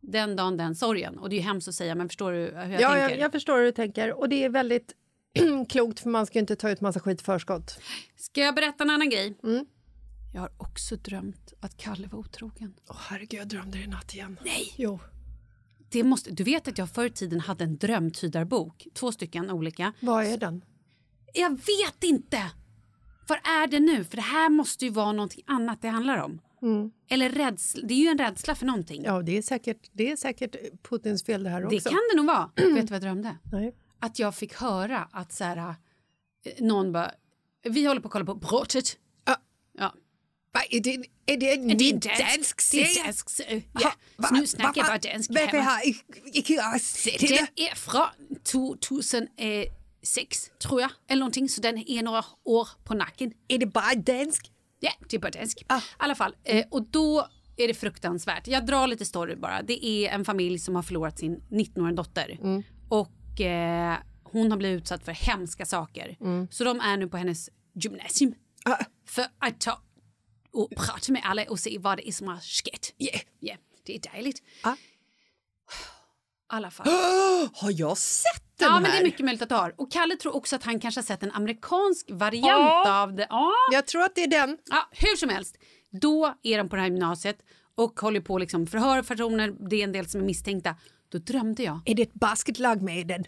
[0.00, 1.18] den dagen den sorgen.
[1.18, 3.10] Och det är ju hemskt att säga men förstår du hur jag ja, tänker?
[3.10, 4.12] jag, jag förstår hur du tänker.
[4.12, 4.92] Och det är väldigt
[5.68, 7.80] klokt för man ska ju inte ta ut massa skit förskott.
[8.16, 9.38] Ska jag berätta en annan grej?
[9.42, 9.66] Mm.
[10.34, 12.74] Jag har också drömt att Kalle var otrogen.
[12.88, 14.38] Åh herregud, jag drömde det i natt igen.
[14.44, 14.74] Nej!
[14.76, 15.00] Jo.
[15.88, 19.92] Det måste, du vet att jag förr i tiden hade en drömtydarbok, två stycken olika.
[20.00, 20.64] Vad är den?
[21.34, 22.50] Jag vet inte!
[23.26, 24.04] Vad är det nu?
[24.04, 26.40] För det här måste ju vara någonting annat det handlar om.
[27.08, 29.04] Eller rädsla, det är ju en rädsla för någonting.
[29.04, 29.14] Mm.
[29.14, 31.76] Ja, det är säkert, det är säkert Putins fel det här också.
[31.76, 32.50] det kan det nog vara.
[32.56, 33.36] vet du vad jag drömde?
[33.52, 33.74] Nej.
[33.98, 35.74] Att jag fick höra att så här, eh,
[36.58, 37.10] någon bara,
[37.62, 38.98] vi håller på att kolla på brottet.
[39.24, 39.36] Ah.
[39.78, 39.94] Ja.
[40.54, 43.04] Va, är det, är det en ny dansk dansk, det är serie?
[43.04, 43.62] dansk serie.
[43.72, 43.92] Ja,
[44.28, 45.80] så nu snackar jag bara dansk Varför har
[46.24, 47.46] jag inte sett det?
[47.54, 48.06] Det är från
[50.02, 53.32] 2006 tror jag, eller någonting, så den är några år på nacken.
[53.48, 54.52] Är det bara dansk?
[54.80, 55.64] Ja, det är på dansk.
[55.66, 55.78] Ah.
[55.78, 58.46] I alla fall, eh, och då är det fruktansvärt.
[58.46, 59.62] Jag drar lite story bara.
[59.62, 62.38] Det är en familj som har förlorat sin 19-åriga dotter.
[62.42, 62.62] Mm.
[62.88, 66.16] Och eh, hon har blivit utsatt för hemska saker.
[66.50, 68.34] Så de är nu på hennes gymnasium.
[68.66, 68.78] Mm.
[68.80, 68.84] Ah.
[69.06, 69.82] För att ta
[70.52, 72.94] och prata med alla och se vad det är som har skett.
[72.98, 73.20] Yeah.
[73.40, 74.42] Ja, det är dejligt.
[74.62, 74.74] Ah.
[76.52, 76.86] Alla fall.
[77.54, 79.00] Har jag sett ja, Ja, men det här.
[79.00, 79.74] är mycket möjligt att du har.
[79.78, 83.02] Och Kalle tror också att han kanske har sett en amerikansk variant Ja.
[83.02, 83.26] av det.
[83.30, 83.52] Ja.
[83.72, 84.58] Jag tror att det är den.
[84.70, 85.56] ja, hur som helst.
[85.90, 87.38] Då är de på det här gymnasiet
[87.74, 89.54] och håller på liksom förhör personer.
[89.70, 90.76] Det är en del som är misstänkta.
[91.08, 91.80] Då drömde jag.
[91.84, 93.24] Är det ett basketlag med i den?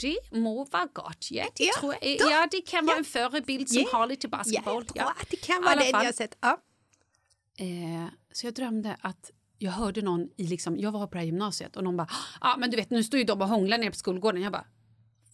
[0.00, 1.28] Det må vara gott.
[1.30, 2.18] Ja, det, Ja, tror jag.
[2.18, 2.98] då- ja, det kan vara ja.
[2.98, 3.88] en förebild som Ja.
[3.98, 4.84] har lite basketboll.
[4.94, 5.90] jag tror att det kan vara den fall.
[5.92, 6.36] jag har sett.
[6.40, 6.58] Ja.
[7.58, 11.26] Eh, så jag drömde att jag hörde någon i liksom, jag var på det här
[11.26, 12.08] gymnasiet och någon bara,
[12.40, 14.42] ah, men du vet nu står ju de och hånglar nere på skolgården.
[14.42, 14.66] Jag bara,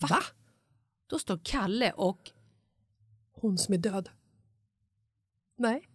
[0.00, 0.08] va?
[0.08, 0.22] Va?
[1.06, 2.30] Då står Kalle och,
[3.32, 4.08] Hon som är död.
[5.58, 5.88] Nej.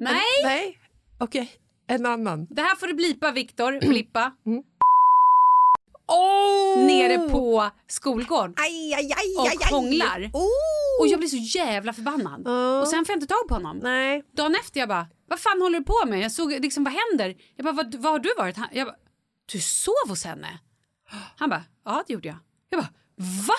[0.00, 0.78] nej, Nej.
[1.18, 1.50] Okej,
[1.86, 2.46] en annan.
[2.50, 4.32] det här får du blipa Viktor, blippa.
[6.06, 6.86] Oh!
[6.86, 8.54] Nere på skolgården.
[8.56, 10.30] Aj, aj, aj, Och hånglar.
[10.32, 11.00] Oh!
[11.00, 12.42] Och jag blir så jävla förbannad.
[12.44, 12.80] Ja.
[12.80, 13.78] Och sen får jag inte tag på honom.
[13.82, 14.24] Nej.
[14.32, 16.20] Dagen efter jag bara, vad fan håller du på med?
[16.20, 17.36] Jag såg liksom, vad händer?
[17.56, 18.56] Jag bara, vad, vad har du varit?
[18.56, 18.96] Han, jag bara,
[19.52, 20.58] du sov hos henne?
[21.36, 22.36] Han bara, ja det gjorde jag.
[22.70, 22.90] Jag bara,
[23.48, 23.54] va?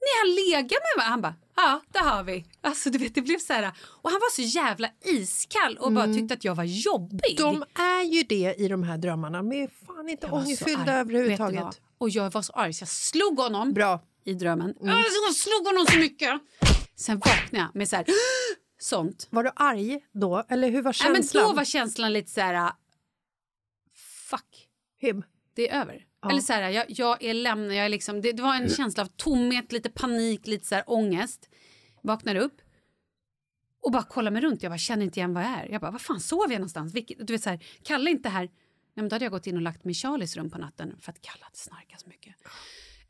[0.00, 1.10] Ni har legat med varandra?
[1.10, 2.44] Han bara, ja det har vi.
[2.60, 3.72] Alltså du vet det blev så här.
[4.02, 7.40] Och han var så jävla iskall och bara tyckte att jag var jobbig.
[7.40, 7.60] Mm.
[7.60, 9.38] De är ju det i de här drömmarna.
[9.38, 10.26] De är fan inte
[10.84, 11.80] du överhuvudtaget.
[11.98, 14.00] Och jag var så arg så jag slog honom Bra.
[14.24, 14.68] i drömmen.
[14.68, 16.40] Alltså, Jag slog honom så mycket.
[16.96, 18.06] Sen vaknade jag med så här,
[18.84, 19.26] sånt.
[19.30, 20.44] Var du arg då?
[20.48, 21.44] Eller hur var Ja, men känslan?
[21.48, 22.72] då var känslan lite så här,
[24.30, 24.68] fuck,
[24.98, 25.22] Him.
[25.54, 26.06] det är över.
[26.22, 26.30] Ja.
[26.30, 29.02] Eller så här, jag, jag är lämnad, jag är liksom, det, det var en känsla
[29.02, 31.48] av tomhet, lite panik, lite så här ångest.
[32.02, 32.60] Vaknar upp
[33.82, 34.62] och bara kollar mig runt.
[34.62, 35.68] Jag bara känner inte igen vad jag är.
[35.70, 36.94] Jag bara, vad fan sov jag någonstans?
[36.94, 38.42] Vilket, du vet så här, Kalle inte här.
[38.44, 38.50] Nej,
[39.02, 41.12] men då hade jag gått in och lagt mig i Charlies rum på natten för
[41.12, 42.34] att Kalle hade snarkat så mycket.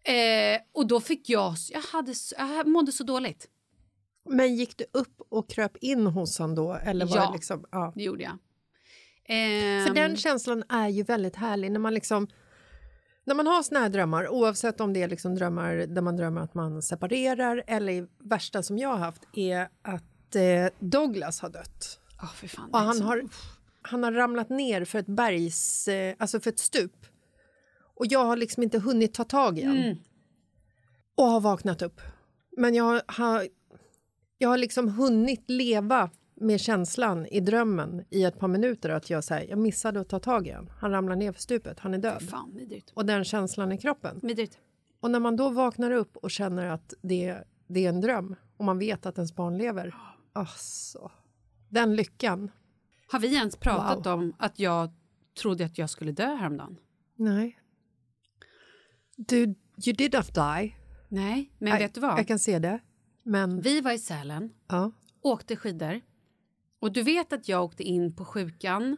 [0.05, 3.49] Eh, och då fick jag, jag, hade, jag mådde så dåligt.
[4.31, 6.73] Men gick du upp och kröp in hos honom då?
[6.75, 7.27] Eller var Ja.
[7.27, 7.93] det liksom, ja.
[7.97, 8.39] Det gjorde jag.
[9.29, 12.29] Ehm, För den känslan är ju väldigt härlig när man liksom
[13.27, 16.41] när man har såna här drömmar, oavsett om det är liksom drömmar där man drömmer
[16.41, 21.49] att man separerar eller i värsta som jag har haft är att eh, Douglas har
[21.49, 22.01] dött.
[22.23, 23.23] Åh, fy fan, Och han så- har,
[23.83, 27.07] han har ramlat ner för ett bergs, eh, alltså för ett stup.
[27.97, 29.99] Och jag har liksom inte hunnit ta tag i honom.
[31.17, 32.01] Och har vaknat upp.
[32.57, 33.49] Men jag har,
[34.39, 39.25] jag har liksom hunnit leva med känslan i drömmen i ett par minuter att jag,
[39.25, 40.71] så här, jag missade att ta tag i honom.
[40.81, 42.23] Han ramlar ner för stupet, han är död.
[42.23, 42.61] Fan.
[42.95, 44.21] Och den känslan i kroppen.
[44.23, 44.59] Vidrigt.
[45.01, 48.65] Och när man då vaknar upp och känner att det, det är en dröm och
[48.65, 49.95] man vet att ens barn lever.
[50.33, 51.11] Alltså,
[51.69, 52.51] den lyckan.
[53.07, 54.13] Har vi ens pratat Wow.
[54.13, 54.91] om att jag
[55.43, 56.77] trodde att jag skulle dö häromdagen?
[57.17, 57.59] Nej.
[59.17, 59.39] Du,
[59.87, 60.75] you did not die.
[61.09, 62.19] Nej, men Nej, vet du vad?
[62.19, 62.81] Jag kan se det.
[63.25, 64.93] Men, Vi var i Sälen, ja.
[65.23, 66.01] åkte skidor.
[66.81, 68.97] Och du vet att jag åkte in på sjukan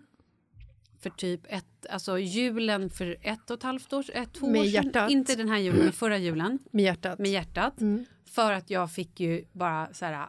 [1.01, 4.65] för typ ett, alltså julen för ett och ett halvt år, ett, två Med år
[4.65, 4.73] sedan.
[4.85, 5.11] hjärtat.
[5.11, 6.59] Inte den här julen, men förra julen.
[6.73, 7.19] Med hjärtat.
[7.19, 7.81] Med hjärtat.
[7.81, 8.05] Mm.
[8.25, 10.29] För att jag fick ju bara så här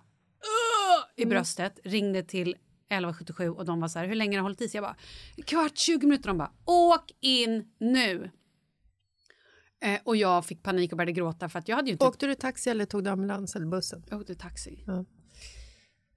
[1.16, 1.30] i Mm.
[1.30, 2.50] bröstet, ringde till
[2.90, 4.78] 1177 och de var så här, hur länge har det hållit i sig?
[4.78, 4.96] Jag bara,
[5.46, 6.28] kvart, 20 minuter.
[6.28, 8.32] De bara, åk in nu.
[9.82, 12.06] Eh, och jag fick panik och började gråta för att jag hade ju inte...
[12.06, 14.04] Åkte du taxi eller tog du ambulans eller bussen?
[14.10, 14.84] Jag åkte taxi.
[14.88, 15.06] Ja.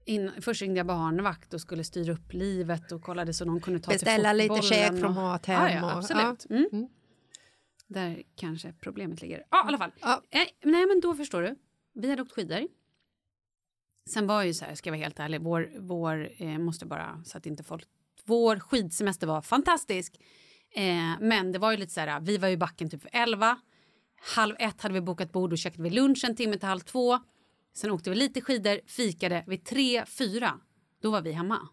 [0.05, 3.79] In, först ringde jag barnvakt och skulle styra upp livet och kollade så någon kunde
[3.79, 6.45] ta Beställa till lite fotbollen käk från Mathem Ja, ja, absolut.
[6.49, 6.55] ja.
[6.55, 6.69] Mm.
[6.71, 6.87] Mm.
[7.87, 9.43] Där kanske problemet ligger.
[9.51, 9.91] Ja, i alla fall.
[10.01, 10.21] Ja.
[10.29, 11.55] Eh, nej, men då förstår du.
[11.93, 12.67] Vi hade åkt skidor.
[14.09, 17.23] Sen var ju så här, ska jag vara helt ärlig, vår, vår eh, måste bara
[17.25, 17.87] så att inte folk...
[18.25, 20.19] Vår skidsemester var fantastisk.
[20.75, 23.59] Eh, men det var ju lite så här, vi var i backen typ för 11.
[24.35, 27.19] Halv ett hade vi bokat bord och käkade vi lunch en timme till halv två.
[27.73, 30.59] Sen åkte vi lite skidor, fikade vid tre, fyra.
[31.01, 31.67] Då var vi hemma.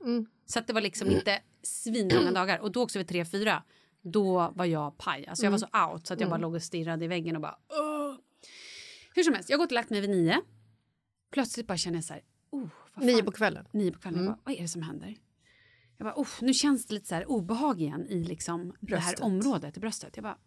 [0.47, 2.59] Så att det var liksom inte svinlånga dagar.
[2.59, 3.63] Och då också vid tre, fyra,
[4.03, 5.27] då var jag paj.
[5.27, 7.43] Alltså jag var så out så att jag bara låg och stirrade i väggen och
[7.43, 7.59] bara...
[7.69, 8.15] Åh.
[9.15, 10.41] Hur som helst, jag har gått och lagt mig vid nio.
[11.31, 12.23] Plötsligt bara känner jag så här...
[12.51, 13.67] Oh, vad Nio på kvällen.
[13.73, 14.19] Nio på kvällen.
[14.19, 15.17] Jag bara, vad är det som händer?
[15.99, 19.23] Jag bara, oh, nu känns det lite så här obehag igen i liksom det här
[19.23, 20.17] området i bröstet.
[20.17, 20.39] Jag bara,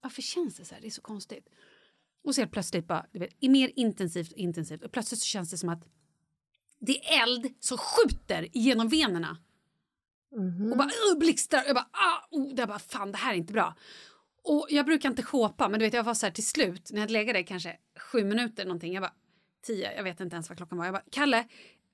[0.00, 0.80] varför känns det så här?
[0.80, 1.48] Det är så konstigt.
[2.24, 4.82] Och så helt plötsligt bara, vet, i mer intensivt och intensivt.
[4.82, 5.84] Och plötsligt så känns det som att
[6.80, 9.38] det är eld som skjuter genom venerna.
[10.70, 11.62] Och bara uh, blixtrar.
[11.66, 13.74] Jag bara, ah, oh, jag bara, fan det här är inte bra.
[14.44, 16.96] Och jag brukar inte shåpa, men du vet jag var så här till slut när
[16.96, 18.92] jag hade legat där kanske sju minuter någonting.
[18.92, 19.14] Jag bara,
[19.62, 20.84] tio, jag vet inte ens vad klockan var.
[20.84, 21.48] Jag bara, Kalle,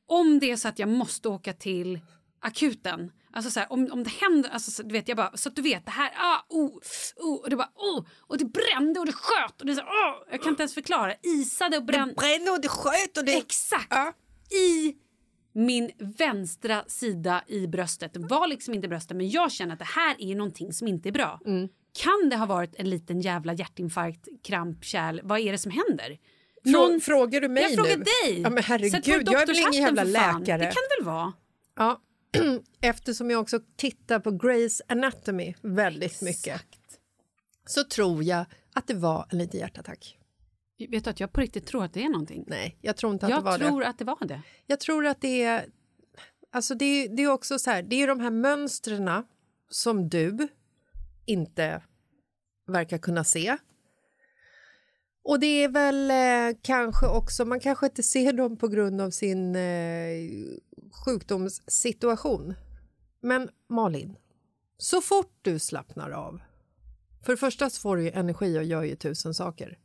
[0.06, 2.00] om det är så att jag måste åka till
[2.40, 3.12] akuten.
[3.32, 5.56] Alltså så här, om, om det händer, alltså så, du vet jag bara, så att
[5.56, 6.78] du vet det här, ah, oh,
[7.16, 10.14] oh, och det bara, oh, och det brände och det sköt och det så, oh,
[10.30, 12.14] jag kan inte ens förklara, isade och brände.
[12.14, 13.36] brände och det sköt och det...
[13.36, 13.86] Exakt!
[13.90, 14.12] Ja.
[14.56, 14.94] I
[15.52, 18.14] min vänstra sida i bröstet.
[18.14, 21.08] Det var liksom inte bröstet men jag känner att det här är någonting som inte
[21.08, 21.40] är bra.
[22.02, 25.20] Kan det ha varit en liten jävla hjärtinfarkt, kramp, kärl?
[25.22, 26.18] Vad är det som händer?
[26.64, 28.04] Frå, frågar du mig jag frågar nu?
[28.04, 28.40] dig!
[28.40, 30.58] Ja, men herregud, jag är väl ingen jävla läkare.
[30.58, 31.32] Det kan det väl vara?
[31.76, 32.00] Ja,
[32.80, 36.60] eftersom jag också tittar på Grey's Anatomy väldigt mycket
[37.66, 40.18] så tror jag att det var en liten hjärtattack.
[40.88, 42.44] Vet du att jag på riktigt tror att det är någonting?
[42.46, 43.88] Nej, jag tror inte att det jag var tror det.
[43.88, 44.42] att det var det.
[44.66, 45.66] Jag tror att det är...
[46.52, 49.24] Alltså det, är- det är också så här, det är de här mönstren
[49.70, 50.48] som du
[51.26, 51.82] inte
[52.66, 53.56] verkar kunna se.
[55.28, 59.10] Och det är väl eh, kanske också, man kanske inte ser dem på grund av
[59.10, 60.30] sin eh,
[61.04, 62.54] sjukdomssituation.
[63.20, 64.16] Men Malin,
[64.78, 66.40] så fort du slappnar av,
[67.24, 69.78] för det första så får du ju energi och gör ju tusen saker.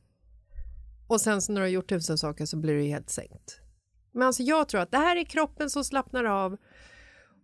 [1.08, 3.60] Och sen så när du har gjort tusen saker så blir du helt sänkt.
[4.12, 6.58] Men alltså jag tror att det här är kroppen som slappnar av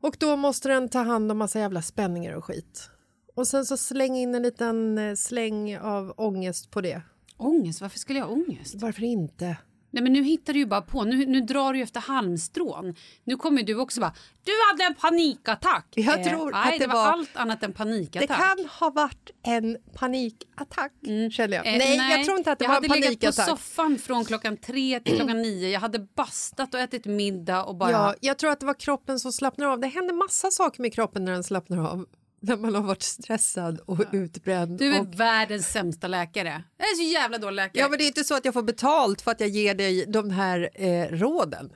[0.01, 2.89] och då måste den ta hand om massa jävla spänningar och skit.
[3.35, 7.01] Och sen så släng in en liten eh, släng av ångest på det.
[7.39, 7.81] Ångest?
[7.81, 8.75] Varför skulle jag ha ångest?
[8.75, 9.57] Varför inte?
[9.91, 11.03] Nej, men nu hittar du ju bara på.
[11.03, 12.95] Nu, nu drar du efter halmstrån.
[13.23, 14.13] Nu kommer du också bara...
[14.43, 15.85] Du hade en panikattack!
[15.95, 18.37] Jag tror nej, att det det var var- allt annat än Det panikattack.
[18.37, 20.91] kan ha varit en panikattack,
[21.31, 21.67] känner jag.
[21.67, 23.47] Eh, nej, jag tror inte att det jag var hade en legat på panikattack.
[23.49, 25.69] soffan från klockan tre till klockan nio.
[25.69, 27.91] Jag hade bastat och ätit middag och bara...
[27.91, 29.79] Ja, jag tror att det var kroppen som slappnar av.
[29.79, 32.05] Det händer massa saker med kroppen när den slappnar av.
[32.41, 34.77] När man har varit stressad och utbränd.
[34.77, 35.19] Du är och...
[35.19, 36.63] världens sämsta läkare.
[36.77, 37.81] Jag är så jävla dålig läkare.
[37.81, 40.05] Ja, men det är inte så att jag får betalt för att jag ger dig
[40.05, 41.71] de här eh, råden.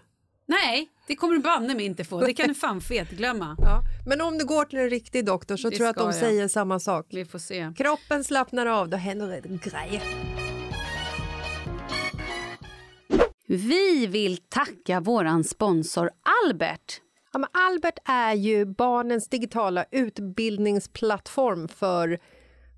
[0.46, 2.20] Nej, det kommer du banne mig inte få.
[2.20, 3.56] Det kan du fan fetglömma.
[3.60, 3.82] Ja.
[4.08, 6.16] Men om du går till en riktig doktor så Det tror jag att de jag.
[6.16, 7.08] säger samma sak.
[7.10, 7.74] Vi får se.
[7.78, 10.04] Kroppen slappnar av, då händer det grejer.
[13.48, 16.10] Vi vill tacka våran sponsor
[16.46, 17.02] Albert.
[17.34, 22.20] Ja, men Albert är ju barnens digitala utbildningsplattform för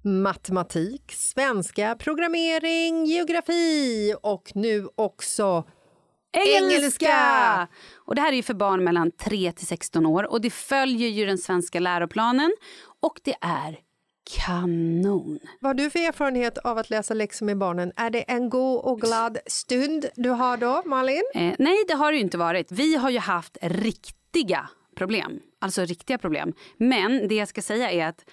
[0.01, 5.63] matematik, svenska, programmering, geografi och nu också
[6.31, 7.67] Engelska!
[7.95, 11.09] Och det här är ju för barn mellan 3 till 16 år och det följer
[11.09, 12.55] ju den svenska läroplanen
[12.99, 13.79] och det är
[14.45, 15.39] kanon.
[15.59, 17.91] Vad har du för erfarenhet av att läsa läxor med barnen?
[17.95, 21.23] Är det en god och glad stund du har då, Malin?
[21.33, 22.71] Eh, nej, det har det ju inte varit.
[22.71, 23.57] Vi har ju haft
[24.35, 25.39] riktiga problem.
[25.61, 26.53] Alltså riktiga problem.
[26.77, 28.25] Men det jag ska säga är att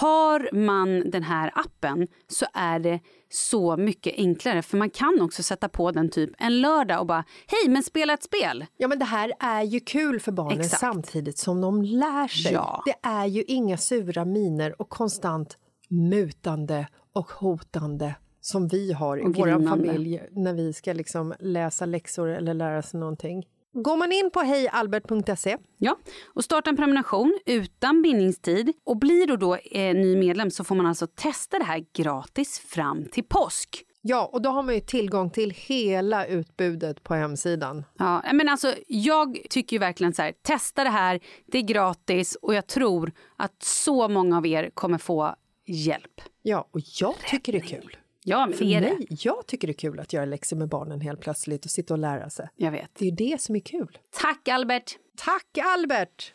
[0.00, 3.00] har man den här appen så är det
[3.30, 4.62] så mycket enklare.
[4.62, 8.12] För man kan också sätta på den typ en lördag och bara hej men spela
[8.12, 8.66] ett spel.
[8.76, 10.80] Ja, men det här är ju kul för barnen Exakt.
[10.80, 12.52] samtidigt som de lär sig.
[12.52, 12.82] Ja.
[12.86, 19.22] Det är ju inga sura miner och konstant mutande och hotande som vi har i
[19.24, 23.44] vår familj när vi ska liksom läsa läxor eller lära sig någonting.
[23.72, 25.98] Går man in på hejalbert.se Ja,
[26.34, 28.72] och starta en prenumeration utan bindningstid.
[28.84, 32.58] Och blir du då eh, ny medlem så får man alltså testa det här gratis
[32.58, 33.84] fram till påsk.
[34.00, 37.84] Ja, och då har man ju tillgång till hela utbudet på hemsidan.
[37.98, 42.36] Ja, men alltså, jag tycker ju verkligen så här, testa det här, det är gratis
[42.42, 45.34] och jag tror att så många av er kommer få
[45.66, 46.20] hjälp.
[46.42, 47.96] Ja, och jag tycker det är kul.
[48.28, 49.24] Ja, men För det är mig, det.
[49.24, 51.98] jag tycker det är kul att göra läxor med barnen helt plötsligt och sitta och
[51.98, 52.48] lära sig.
[52.56, 52.90] Jag vet.
[52.98, 53.98] Det är ju det som är kul.
[54.10, 54.96] Tack Albert!
[55.16, 56.32] Tack Albert!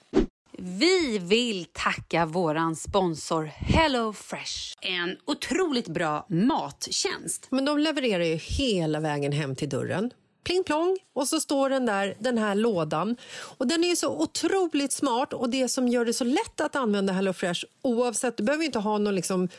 [0.58, 4.76] Vi vill tacka våran sponsor Hello Fresh.
[4.82, 7.48] En otroligt bra mattjänst.
[7.50, 10.12] Men de levererar ju hela vägen hem till dörren.
[10.44, 13.16] Pling plong, och så står den där, den här lådan.
[13.58, 16.76] Och Den är ju så otroligt smart och det som gör det så lätt att
[16.76, 19.50] använda HelloFresh oavsett, du behöver inte ha någon liksom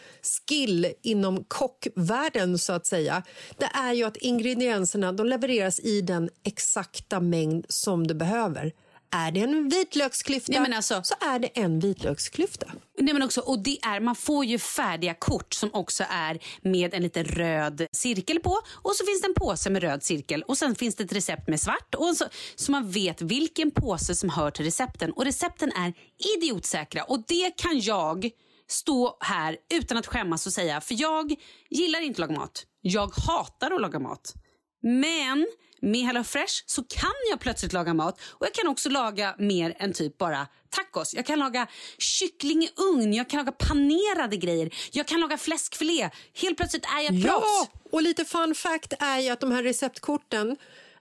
[0.49, 3.23] skill inom kockvärlden så att säga.
[3.59, 8.73] Det är ju att ingredienserna de levereras i den exakta mängd som du behöver.
[9.17, 12.67] Är det en vitlöksklyfta Nej, men alltså- så är det en vitlöksklyfta.
[12.99, 16.95] Nej, men också, och det är, man får ju färdiga kort som också är med
[16.95, 18.61] en liten röd cirkel på.
[18.73, 21.49] Och så finns det en påse med röd cirkel och sen finns det ett recept
[21.49, 21.95] med svart.
[21.95, 22.25] Och så,
[22.55, 25.13] så man vet vilken påse som hör till recepten.
[25.13, 25.93] Och recepten är
[26.37, 27.05] idiotsäkra.
[27.05, 28.31] Och det kan jag
[28.69, 30.81] stå här utan att skämmas och säga.
[30.81, 31.35] För jag
[31.71, 32.65] gillar inte att laga mat.
[32.81, 34.35] Jag hatar att laga mat.
[34.83, 35.47] Men
[35.85, 39.93] med HelloFresh så kan jag plötsligt laga mat och jag kan också laga mer än
[39.93, 41.15] typ bara tacos.
[41.15, 41.67] Jag kan laga
[41.99, 46.11] kyckling i ugn, jag kan laga panerade grejer, jag kan laga fläskfilé.
[46.35, 47.45] Helt plötsligt är jag ett proffs.
[47.45, 50.57] Ja, och lite fun fact är ju att de här receptkorten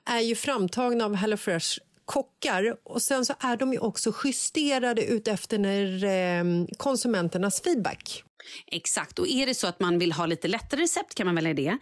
[0.05, 5.27] är ju framtagna av HelloFresh kockar och sen så är de ju också justerade ut
[5.27, 8.23] efter när, eh, konsumenternas feedback.
[8.67, 9.19] Exakt.
[9.19, 11.77] Och är det så att man vill ha lite lättare recept kan man välja det.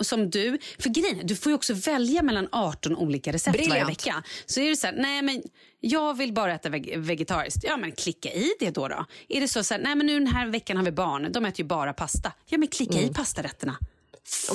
[0.00, 0.58] Som du.
[0.78, 3.74] För grejen du får ju också välja mellan 18 olika recept Brilliant.
[3.74, 4.22] varje vecka.
[4.46, 5.42] Så är det så här, nej men
[5.80, 7.64] jag vill bara äta veg- vegetariskt.
[7.64, 8.88] Ja men klicka i det då.
[8.88, 9.06] då.
[9.28, 11.44] Är det så, så här, nej men nu den här veckan har vi barn, de
[11.44, 12.32] äter ju bara pasta.
[12.46, 13.78] Ja men klicka i pastarätterna.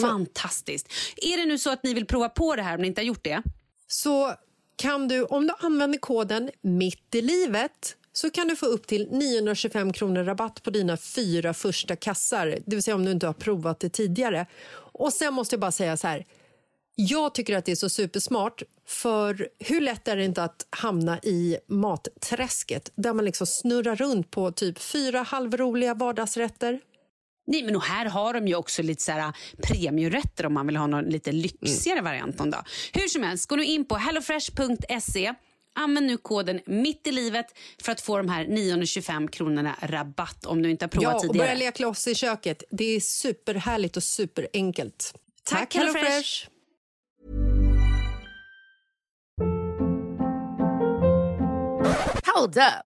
[0.02, 0.88] Fantastiskt.
[1.18, 3.06] Är det nu så att ni vill prova på det här om ni inte har
[3.06, 3.42] gjort det?
[3.88, 4.34] så
[4.78, 9.08] kan du, om du använder koden mitt i livet så kan du få upp till
[9.12, 12.48] 925 kronor rabatt på dina fyra första kassar.
[12.66, 14.46] Det vill säga om du inte har provat det tidigare.
[14.76, 16.26] Och sen måste jag bara säga så här.
[16.96, 21.20] Jag tycker att det är så supersmart, för hur lätt är det inte att hamna
[21.20, 26.80] i matträsket där man liksom snurrar runt på typ fyra halvroliga vardagsrätter?
[27.48, 30.68] Nej, men och här har de ju också lite så här äh, premiumrätter om man
[30.68, 32.66] vill ha någon lite lyxigare variant någon dag.
[32.94, 35.34] Hur som helst, gå nu in på hellofresh.se.
[35.76, 37.46] Använd nu koden mitt i livet
[37.84, 41.22] för att få de här 925 kronorna rabatt om du inte har provat Ja, och
[41.22, 41.48] tidigare.
[41.48, 42.64] börja leka loss i köket.
[42.72, 45.14] Det är superhärligt och superenkelt.
[45.44, 46.12] Tack, Hello HelloFresh.
[46.16, 46.50] Fresh!
[52.36, 52.86] Hold up.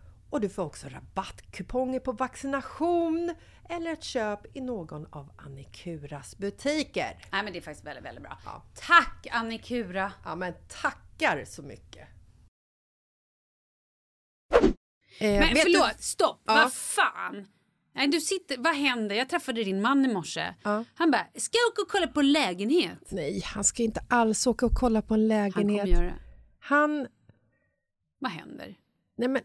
[0.31, 3.35] och du får också rabattkuponger på vaccination
[3.69, 7.17] eller ett köp i någon av Annikuras butiker.
[7.31, 8.37] Nej, men det är faktiskt väldigt, väldigt bra.
[8.45, 8.63] Ja.
[8.75, 10.13] Tack Annikura!
[10.25, 12.07] Ja, men tackar så mycket!
[15.19, 16.41] Eh, Men förlåt, du- stopp!
[16.45, 16.53] Ja.
[16.53, 17.47] Vad fan?
[17.93, 19.15] Nej, du sitter, vad händer?
[19.15, 20.53] Jag träffade din man i morse.
[20.63, 20.83] Ja.
[20.95, 22.99] Han bara, ska jag åka och kolla på en lägenhet?
[23.11, 25.55] Nej, han ska inte alls åka och kolla på en Han lägenhet.
[25.55, 26.19] kommer göra det.
[26.59, 27.07] Han,
[28.19, 28.75] Vad händer?
[29.17, 29.41] nej men,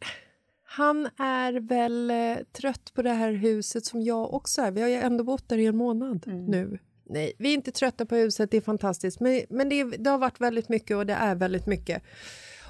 [0.69, 4.71] han är väl eh, trött på det här huset som jag också är.
[4.71, 6.79] Vi har ju ändå bott där i en månad nu.
[7.05, 9.21] Nej, vi är inte trötta på huset, det är fantastiskt.
[9.21, 12.03] Men, men det, det har varit väldigt mycket och det är väldigt mycket.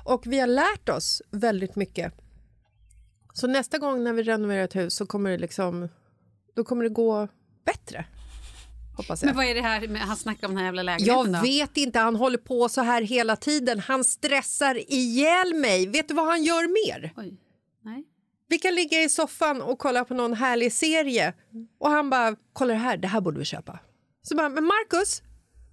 [0.05, 2.13] Och vi har lärt oss väldigt mycket.
[3.33, 5.89] Så nästa gång när vi renoverar ett hus så kommer det liksom,
[6.55, 7.29] då kommer det gå
[7.65, 8.05] bättre.
[8.97, 9.29] Hoppas jag.
[9.29, 11.41] Men vad är det här med, han snackar om den här jävla lägenheten Jag då?
[11.41, 13.81] vet inte, han håller på så här hela tiden.
[13.81, 15.87] Han stressar ihjäl mig.
[15.87, 17.13] Vet du vad han gör mer?
[17.17, 17.37] Oj.
[17.87, 18.05] Nej.
[18.49, 21.35] Vi kan ligga i soffan och kolla på någon härlig serie
[21.81, 23.79] och han bara, kolla det här, det här borde vi köpa.
[24.23, 25.23] Så bara, men Marcus,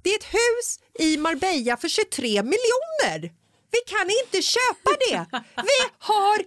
[0.04, 3.20] det är ett hus i Marbella för 23 miljoner.
[3.72, 5.26] Vi kan inte köpa det.
[5.56, 6.38] Vi har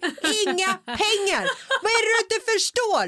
[0.43, 1.45] inga pengar.
[1.83, 3.07] Vad är det du inte förstår?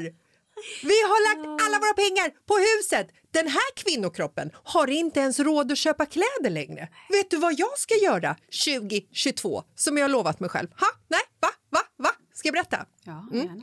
[0.91, 3.07] Vi har lagt alla våra pengar på huset.
[3.31, 6.89] Den här kvinnokroppen har inte ens råd att köpa kläder längre.
[7.09, 8.35] Vet du vad jag ska göra
[8.65, 10.67] 2022 som jag har lovat mig själv?
[10.79, 10.87] Ha?
[11.07, 11.21] Nej?
[11.41, 11.49] Va?
[11.69, 11.81] Va?
[11.97, 12.11] Va?
[12.39, 12.85] Ska jag berätta?
[13.03, 13.61] Ja, Mm.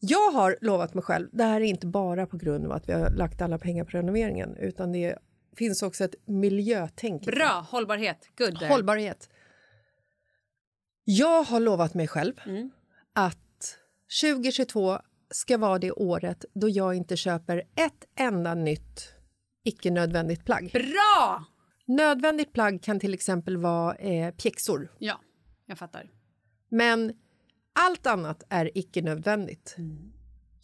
[0.00, 2.92] Jag har lovat mig själv, det här är inte bara på grund av att vi
[2.92, 5.18] har lagt alla pengar på renoveringen utan det
[5.56, 7.24] finns också ett miljötänk.
[7.26, 8.28] Bra, hållbarhet.
[8.38, 8.58] Good.
[8.58, 8.68] there.
[8.68, 9.28] Hållbarhet.
[11.04, 12.70] Jag har lovat mig själv Mm.
[13.12, 13.76] att
[14.22, 14.98] 2022
[15.30, 19.14] ska vara det året då jag inte köper ett enda nytt
[19.64, 20.70] icke-nödvändigt plagg.
[20.72, 21.44] Bra!
[21.86, 25.20] Nödvändigt plagg kan till exempel vara eh, pjäxor, Ja,
[25.66, 26.10] jag fattar.
[26.68, 27.12] men
[27.74, 29.76] allt annat är icke-nödvändigt.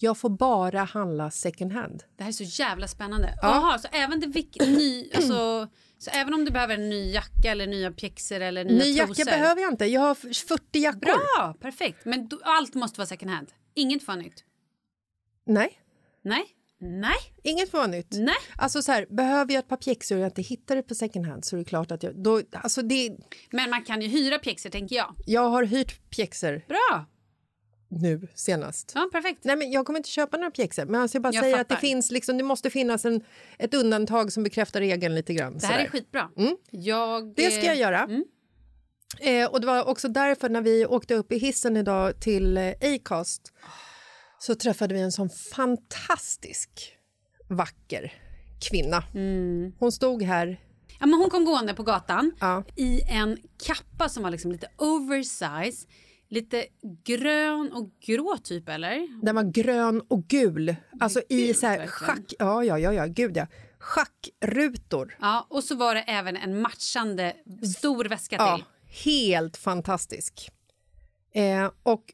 [0.02, 2.02] Jag får bara handla second hand.
[2.16, 3.34] Det här är så jävla spännande.
[3.42, 4.26] Jaha, så även det
[4.66, 8.74] ny, alltså, så även om du behöver en ny jacka eller nya pjäxor eller nya
[8.84, 9.18] Ny trosor.
[9.18, 11.00] jacka behöver jag inte, jag har 40 jackor.
[11.00, 12.04] Bra, perfekt.
[12.04, 13.48] Men du, allt måste vara second hand.
[13.74, 14.44] Inget får nytt.
[15.46, 15.80] Nej,
[16.22, 16.44] Nej,
[16.80, 18.08] nej, inget vara nytt.
[18.10, 18.34] nej.
[18.56, 21.26] Alltså så här, behöver jag ett par pjäxor och jag inte hittar det på second
[21.26, 22.22] hand så är det klart att jag...
[22.22, 23.16] Då, alltså det,
[23.50, 25.14] Men man kan ju hyra pjäxor tänker jag.
[25.26, 27.06] jag har hyrt pjäxor Bra,
[27.90, 28.92] nu senast.
[28.94, 29.44] ja, perfekt.
[29.44, 31.68] Nej, men jag kommer inte köpa några pjäxor, men alltså jag bara Jag säger att
[31.68, 33.24] det finns liksom, det måste finnas en,
[33.58, 35.58] ett undantag som bekräftar regeln lite grann.
[35.58, 35.84] Det här sådär.
[35.84, 36.30] är skitbra.
[36.36, 36.56] Mm.
[36.70, 38.02] Jag, Det ska jag eh, göra.
[38.02, 38.24] Mm.
[39.20, 42.72] Eh, och det var också därför när vi åkte upp i hissen idag till eh,
[42.80, 43.52] Acast
[44.42, 46.70] så träffade vi en sån fantastisk
[47.48, 48.12] vacker
[48.70, 49.04] kvinna.
[49.14, 49.72] Mm.
[49.78, 50.60] Hon stod här.
[51.00, 52.64] Ja, men hon kom gående på gatan Ja.
[52.76, 55.86] i en kappa som var liksom lite oversize.
[56.28, 56.64] Lite
[57.04, 59.24] grön och grå typ eller?
[59.24, 60.76] Den var grön och gul.
[61.00, 62.32] Alltså i Gult, så här schack...
[62.38, 63.46] Ja, ja, ja, ja, gud ja.
[63.78, 65.16] Schackrutor.
[65.20, 67.36] Ja, och så var det även en matchande
[67.78, 68.64] stor väska Ja, till.
[69.12, 70.50] helt fantastisk.
[71.34, 72.04] Eh, och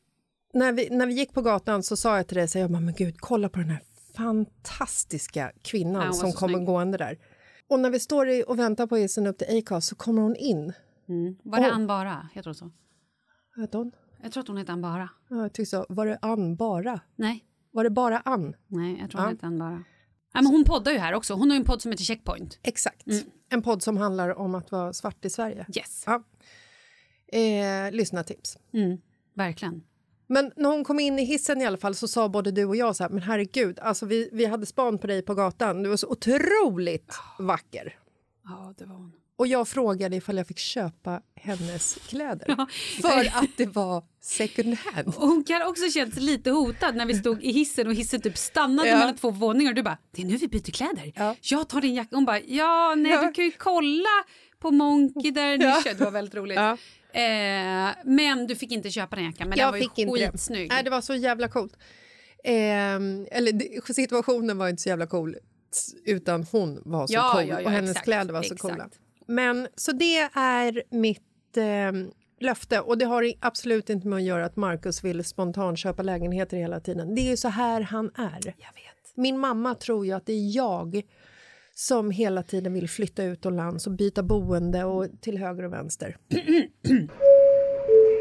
[0.58, 2.80] när vi, när vi gick på gatan så sa jag till dig, så jag, bara,
[2.80, 3.82] men gud, kolla på den här
[4.16, 6.66] fantastiska kvinnan Ja, hon som kommer snygg.
[6.66, 7.18] gående där.
[7.68, 10.36] Och när vi står i, och väntar på hissen upp till Acast så kommer hon
[10.36, 10.72] in.
[11.08, 11.36] Mm.
[11.42, 11.74] Var det Åh.
[11.74, 12.28] Ann Bara?
[12.34, 12.70] Jag tror så.
[13.56, 13.92] Hette hon?
[14.22, 15.08] Jag tror att hon heter Ann Bara.
[15.30, 15.86] Ja, jag tyckte så.
[15.88, 17.00] Var det Ann bara?
[17.16, 18.54] Nej, Var det bara Ann?
[18.66, 19.34] nej, jag tror hon Ja.
[19.34, 19.84] heter Ann Bara.
[20.34, 21.34] Ja, men hon poddar ju här också.
[21.34, 22.58] Hon har ju en podd som heter Checkpoint.
[22.62, 23.06] Exakt.
[23.06, 23.24] Mm.
[23.48, 25.66] En podd som handlar om att vara svart i Sverige.
[25.76, 26.04] Yes.
[26.06, 26.22] Ja.
[27.38, 28.58] Eh, lyssnartips.
[28.72, 28.98] Mm.
[29.34, 29.82] Verkligen.
[30.26, 32.76] Men när hon kom in i hissen i alla fall så sa både du och
[32.76, 35.82] jag så här, men herregud, alltså vi, vi hade span på dig på gatan.
[35.82, 37.94] Du var så otroligt vacker.
[38.44, 39.12] Ja, det var hon.
[39.38, 42.46] Och jag frågade ifall jag fick köpa hennes kläder.
[43.02, 45.14] För att det var second hand.
[45.16, 48.36] Hon kan också känt sig lite hotad när vi stod i hissen och hissen typ
[48.38, 48.98] stannade Ja.
[48.98, 51.12] mellan två våningar och du bara, det är nu vi byter kläder.
[51.16, 51.36] Ja.
[51.40, 52.16] Jag tar din jacka.
[52.16, 53.22] Hon bara, ja, nej, Ja.
[53.26, 54.08] du kan ju kolla
[54.58, 55.82] på Monkey där Ja.
[55.84, 55.92] ja.
[55.98, 56.58] Det var väldigt roligt.
[57.16, 59.48] Eh, men du fick inte köpa den jackan.
[59.48, 60.30] Men den var jag ju inte det.
[60.30, 60.68] skitsnygg.
[60.68, 61.76] Nej, det var så jävla coolt.
[62.44, 65.36] Ehm, eller det, situationen var inte så jävla cool
[66.04, 68.74] utan hon var så Ja, cool ja, ja, och hennes exakt, kläder var så exakt.
[68.74, 68.88] coola.
[69.26, 72.10] Men så det är mitt ehm,
[72.40, 72.80] löfte.
[72.80, 76.80] Och det har absolut inte med att göra att Marcus vill spontant köpa lägenheter hela
[76.80, 77.14] tiden.
[77.14, 78.40] Det är ju så här han är.
[78.44, 78.54] Jag.
[79.14, 81.02] Min mamma tror ju att det är jag
[81.78, 86.16] som hela tiden vill flytta utomlands och byta boende och till höger och vänster.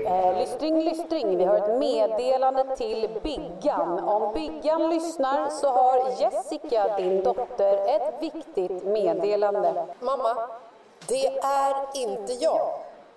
[0.08, 1.38] Eh, lystring, lystring.
[1.38, 4.00] Vi har ett meddelande till Biggan.
[4.00, 9.86] Om Biggan lyssnar så har Jessica, din dotter, ett viktigt meddelande.
[10.00, 10.50] Mamma,
[11.08, 12.70] det är inte jag.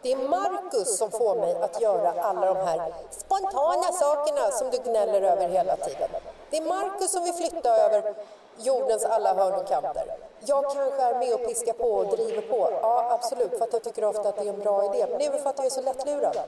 [0.03, 4.79] Det är Marcus som får mig att göra alla de här spontana sakerna som du
[4.79, 6.11] gnäller över hela tiden.
[6.51, 8.15] Det är Marcus som vill flytta över
[8.57, 10.17] jordens alla hörn och kanter.
[10.41, 12.71] Jag kanske är med och piskar på och driver på.
[12.83, 15.07] Ja, absolut, för att jag tycker ofta att det är en bra idé.
[15.11, 16.39] Men det är väl för att jag är så lättlurad.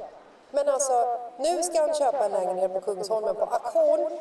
[0.50, 4.18] Men alltså, nu ska han köpa en lägenhet på Kungsholmen på auktion.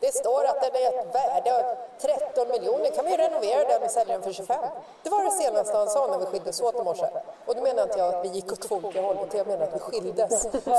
[0.00, 2.90] Det står att den är ett värde av 13 miljoner.
[2.96, 4.64] Kan vi renovera den och sälja den för 25?
[5.02, 7.06] Det var det senaste han sa när vi skildes åt i morse.
[7.46, 9.64] Och då menar inte jag att vi gick åt två olika håll, utan jag menar
[9.66, 10.42] att vi skildes.
[10.64, 10.70] För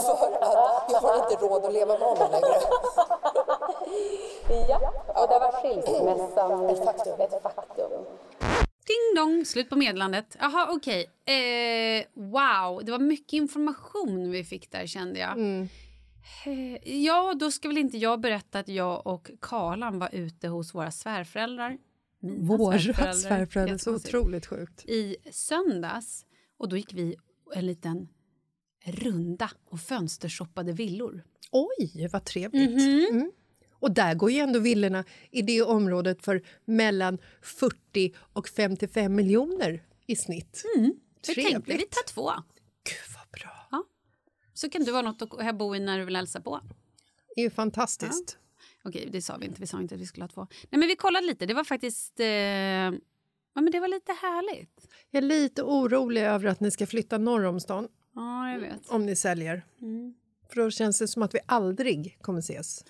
[0.41, 2.55] att jag har inte råd att leva med honom längre.
[4.70, 7.20] Ja, och där var skilsmässan Ett faktum.
[7.22, 7.91] Ett faktum.
[8.88, 10.26] Ding dong, slut på meddelandet.
[10.39, 11.09] Jaha, okej.
[11.26, 15.30] Eh, wow, det var mycket information vi fick där kände jag.
[15.30, 15.65] Eh,
[16.84, 20.91] ja, då ska väl inte jag berätta att jag och Karlan var ute hos våra
[20.91, 21.78] svärföräldrar.
[22.20, 23.13] Mina Våra svärföräldrar.
[23.13, 24.86] svärföräldrar, så otroligt sjukt.
[24.86, 26.26] I söndags.
[26.57, 27.15] Och då gick vi
[27.55, 28.07] en liten
[28.86, 31.24] runda och fönstershoppade villor.
[31.51, 32.70] Oj, vad trevligt.
[33.11, 33.32] Mm.
[33.72, 39.84] Och där går ju ändå villorna i det området för mellan 40 och 55 miljoner
[40.07, 40.63] i snitt.
[41.22, 41.91] Så tänkte vi Trevligt.
[41.91, 42.32] tar två.
[44.60, 46.62] Så kan du ha något att bo i när du vill hälsa på.
[47.36, 48.38] Det är ju fantastiskt.
[48.84, 49.62] Okej, det sa vi inte.
[49.62, 50.47] Vi sa inte att vi skulle ha två.
[50.70, 51.45] Nej, men vi kollade lite.
[51.45, 52.20] Det var faktiskt...
[52.20, 52.91] Eh, ja,
[53.53, 54.88] men det var lite härligt.
[55.12, 58.89] Jag är lite orolig över att ni ska flytta norr om stan Ja, jag vet.
[58.89, 59.66] om ni säljer.
[60.49, 62.86] För då känns det som att vi aldrig kommer ses.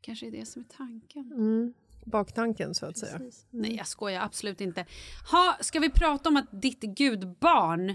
[0.00, 1.74] Kanske är det som är tanken.
[2.04, 3.20] Baktanken, så att säga.
[3.50, 4.86] Nej, jag skojar absolut inte.
[5.30, 7.94] Ha, ska vi prata om att ditt gudbarn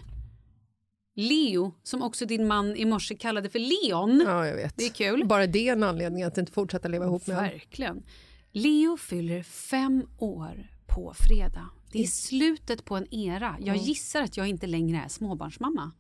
[1.20, 4.24] Leo, som också din man i morse kallade för Leon.
[4.26, 4.78] Ja, jag vet.
[4.78, 5.26] Det är kul.
[5.26, 7.52] Bara det är en anledning att inte fortsätta leva ihop med honom.
[7.52, 8.04] Verkligen.
[8.52, 11.70] Leo fyller fem år på fredag.
[11.92, 13.56] Det är slutet på en era.
[13.60, 15.92] Jag gissar att jag inte längre är småbarnsmamma.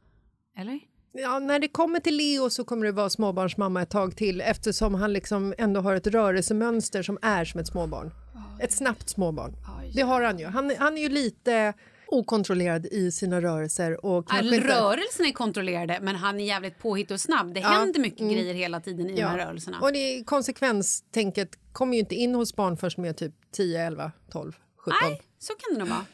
[0.58, 0.80] Eller?
[1.12, 4.94] Ja, när det kommer till Leo så kommer det vara småbarnsmamma ett tag till eftersom
[4.94, 8.12] han liksom ändå har ett rörelsemönster som är som ett småbarn.
[8.60, 9.56] Ett snabbt småbarn.
[9.94, 10.46] Det har han ju.
[10.46, 11.74] Han, han är ju lite
[12.12, 14.06] okontrollerad i sina rörelser.
[14.06, 17.54] Och All inte- rörelserna är kontrollerade, men han är jävligt påhittig och snabb.
[17.54, 17.68] Det Ja.
[17.68, 19.38] händer mycket grejer hela tiden i Ja.
[19.38, 19.80] rörelserna.
[19.82, 24.54] Och det konsekvenstänket kommer ju inte in hos barn först med typ 10, 11, 12,
[24.78, 24.94] 17.
[25.04, 26.06] Nej, så kan det nog vara.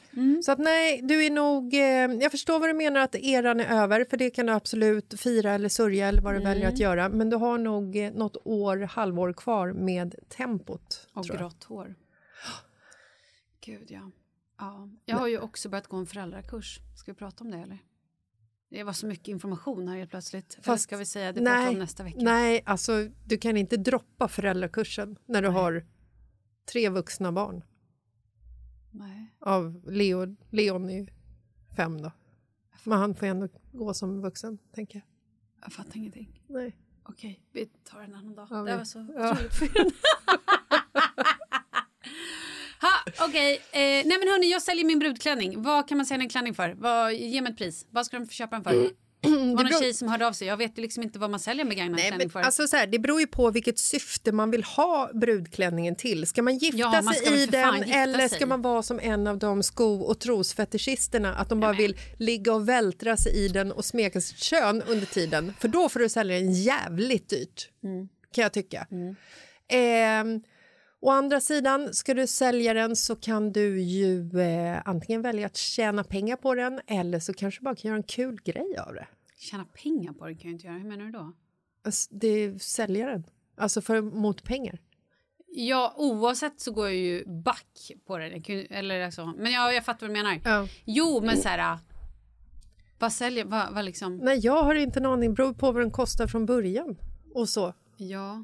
[0.43, 1.73] Så att nej, du är nog...
[1.73, 1.81] Eh,
[2.23, 5.51] jag förstår vad du menar att eran är över, för det kan du absolut fira
[5.53, 6.73] eller sörja eller vad du väljer Mm.
[6.73, 7.09] att göra.
[7.09, 11.07] Men du har nog eh, något år, halvår kvar med tempot.
[11.13, 11.95] Och grått hår.
[13.65, 14.11] Gud, ja.
[14.57, 14.89] Ja.
[15.05, 16.79] Jag har ju också börjat gå en föräldrakurs.
[16.95, 17.79] Ska vi prata om det, eller?
[18.69, 20.53] Det var så mycket information här helt plötsligt.
[20.53, 22.17] Eller Fast- ska vi säga det vi om nästa vecka?
[22.21, 25.85] Nej, alltså du kan inte droppa föräldrakursen när du har
[26.71, 27.63] tre vuxna barn.
[28.91, 29.35] Nej.
[29.39, 31.07] Av Leo, Leon är ju
[31.75, 32.11] fem då.
[32.83, 35.05] Men han får ändå gå som vuxen, tänker jag.
[35.63, 36.43] Jag fattar ingenting.
[36.47, 36.77] Nej.
[37.03, 38.47] Okej, vi tar en annan dag.
[38.49, 39.31] Ja, det var så ja.
[39.31, 39.69] otroligt fel.
[43.19, 43.53] Okej.
[43.71, 45.61] Eh, nej men hörni, jag säljer min brudklänning.
[45.61, 46.69] Vad kan man sälja en klänning för?
[46.77, 47.85] Vad, ge mig ett pris.
[47.89, 48.73] Vad ska de köpa den för?
[48.73, 50.47] Det var någon tjej som hörde av sig.
[50.47, 52.39] Jag vet liksom inte vad man säljer begagnad Nej, klänning för.
[52.39, 56.27] alltså, så här, det beror ju på vilket syfte man vill ha brudklänningen till.
[56.27, 58.29] Ska man gifta Ja, man sig i den eller sig.
[58.29, 61.77] ska man vara som en av de sko och trosfetischisterna att de bara men.
[61.77, 65.53] vill ligga och vältra sig i den och smeka sitt kön under tiden?
[65.59, 68.07] För då får du sälja den jävligt dyrt, Mm.
[68.31, 68.87] kan jag tycka.
[69.69, 70.41] Ehm,
[71.05, 75.57] å andra sidan, ska du sälja den så kan du ju eh, antingen välja att
[75.57, 79.07] tjäna pengar på den eller så kanske bara kan göra en kul grej av det.
[79.37, 80.77] Tjäna pengar på den kan jag inte göra.
[80.77, 81.33] Hur menar du då?
[81.85, 83.23] Alltså, det är säljaren,
[83.57, 84.79] alltså för, mot pengar.
[85.57, 88.43] Ja, oavsett så går jag ju back på den.
[88.69, 90.41] Eller alltså, men ja, jag fattar vad du menar.
[90.43, 90.67] Ja.
[90.85, 91.73] Jo, men så här...
[91.73, 91.79] äh,
[92.99, 93.45] Vad säljer...
[93.45, 94.17] Vad, vad liksom...
[94.17, 95.33] Nej, jag har inte en aning.
[95.33, 96.97] beror på vad den kostar från början.
[97.33, 97.73] Och så.
[97.97, 98.43] Ja.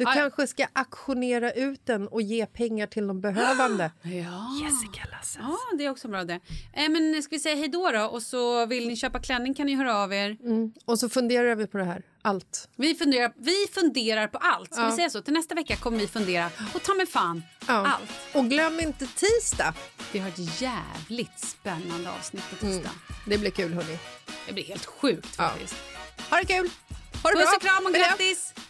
[0.00, 0.14] Du Aj.
[0.14, 3.90] kanske ska auktionera ut den och ge pengar till de behövande.
[4.02, 4.58] Ja.
[4.64, 5.38] Jessica Lasses.
[5.40, 6.40] Ja, det är också bra det.
[6.72, 8.04] Eh, men ska vi säga hej då då?
[8.04, 10.36] Och så vill ni köpa klänning kan ni höra av er.
[10.84, 12.02] Och så funderar vi på det här.
[12.22, 12.68] Allt.
[12.76, 14.72] Vi funderar, vi funderar på allt.
[14.74, 14.90] Ska Ja.
[14.90, 15.20] vi säga så?
[15.22, 16.50] Till nästa vecka kommer vi fundera.
[16.74, 17.72] Och ta med fan Ja.
[17.86, 18.10] allt.
[18.34, 19.74] Och glöm inte tisdag.
[20.12, 22.90] Vi har ett jävligt spännande avsnitt på tisdag.
[23.26, 23.98] Det blir kul, hörni.
[24.46, 25.48] Det blir helt sjukt Ja.
[25.48, 25.74] faktiskt.
[26.30, 26.70] Ha det kul!
[27.22, 27.56] Ha det Puss bra!
[27.56, 28.54] och kram och grattis!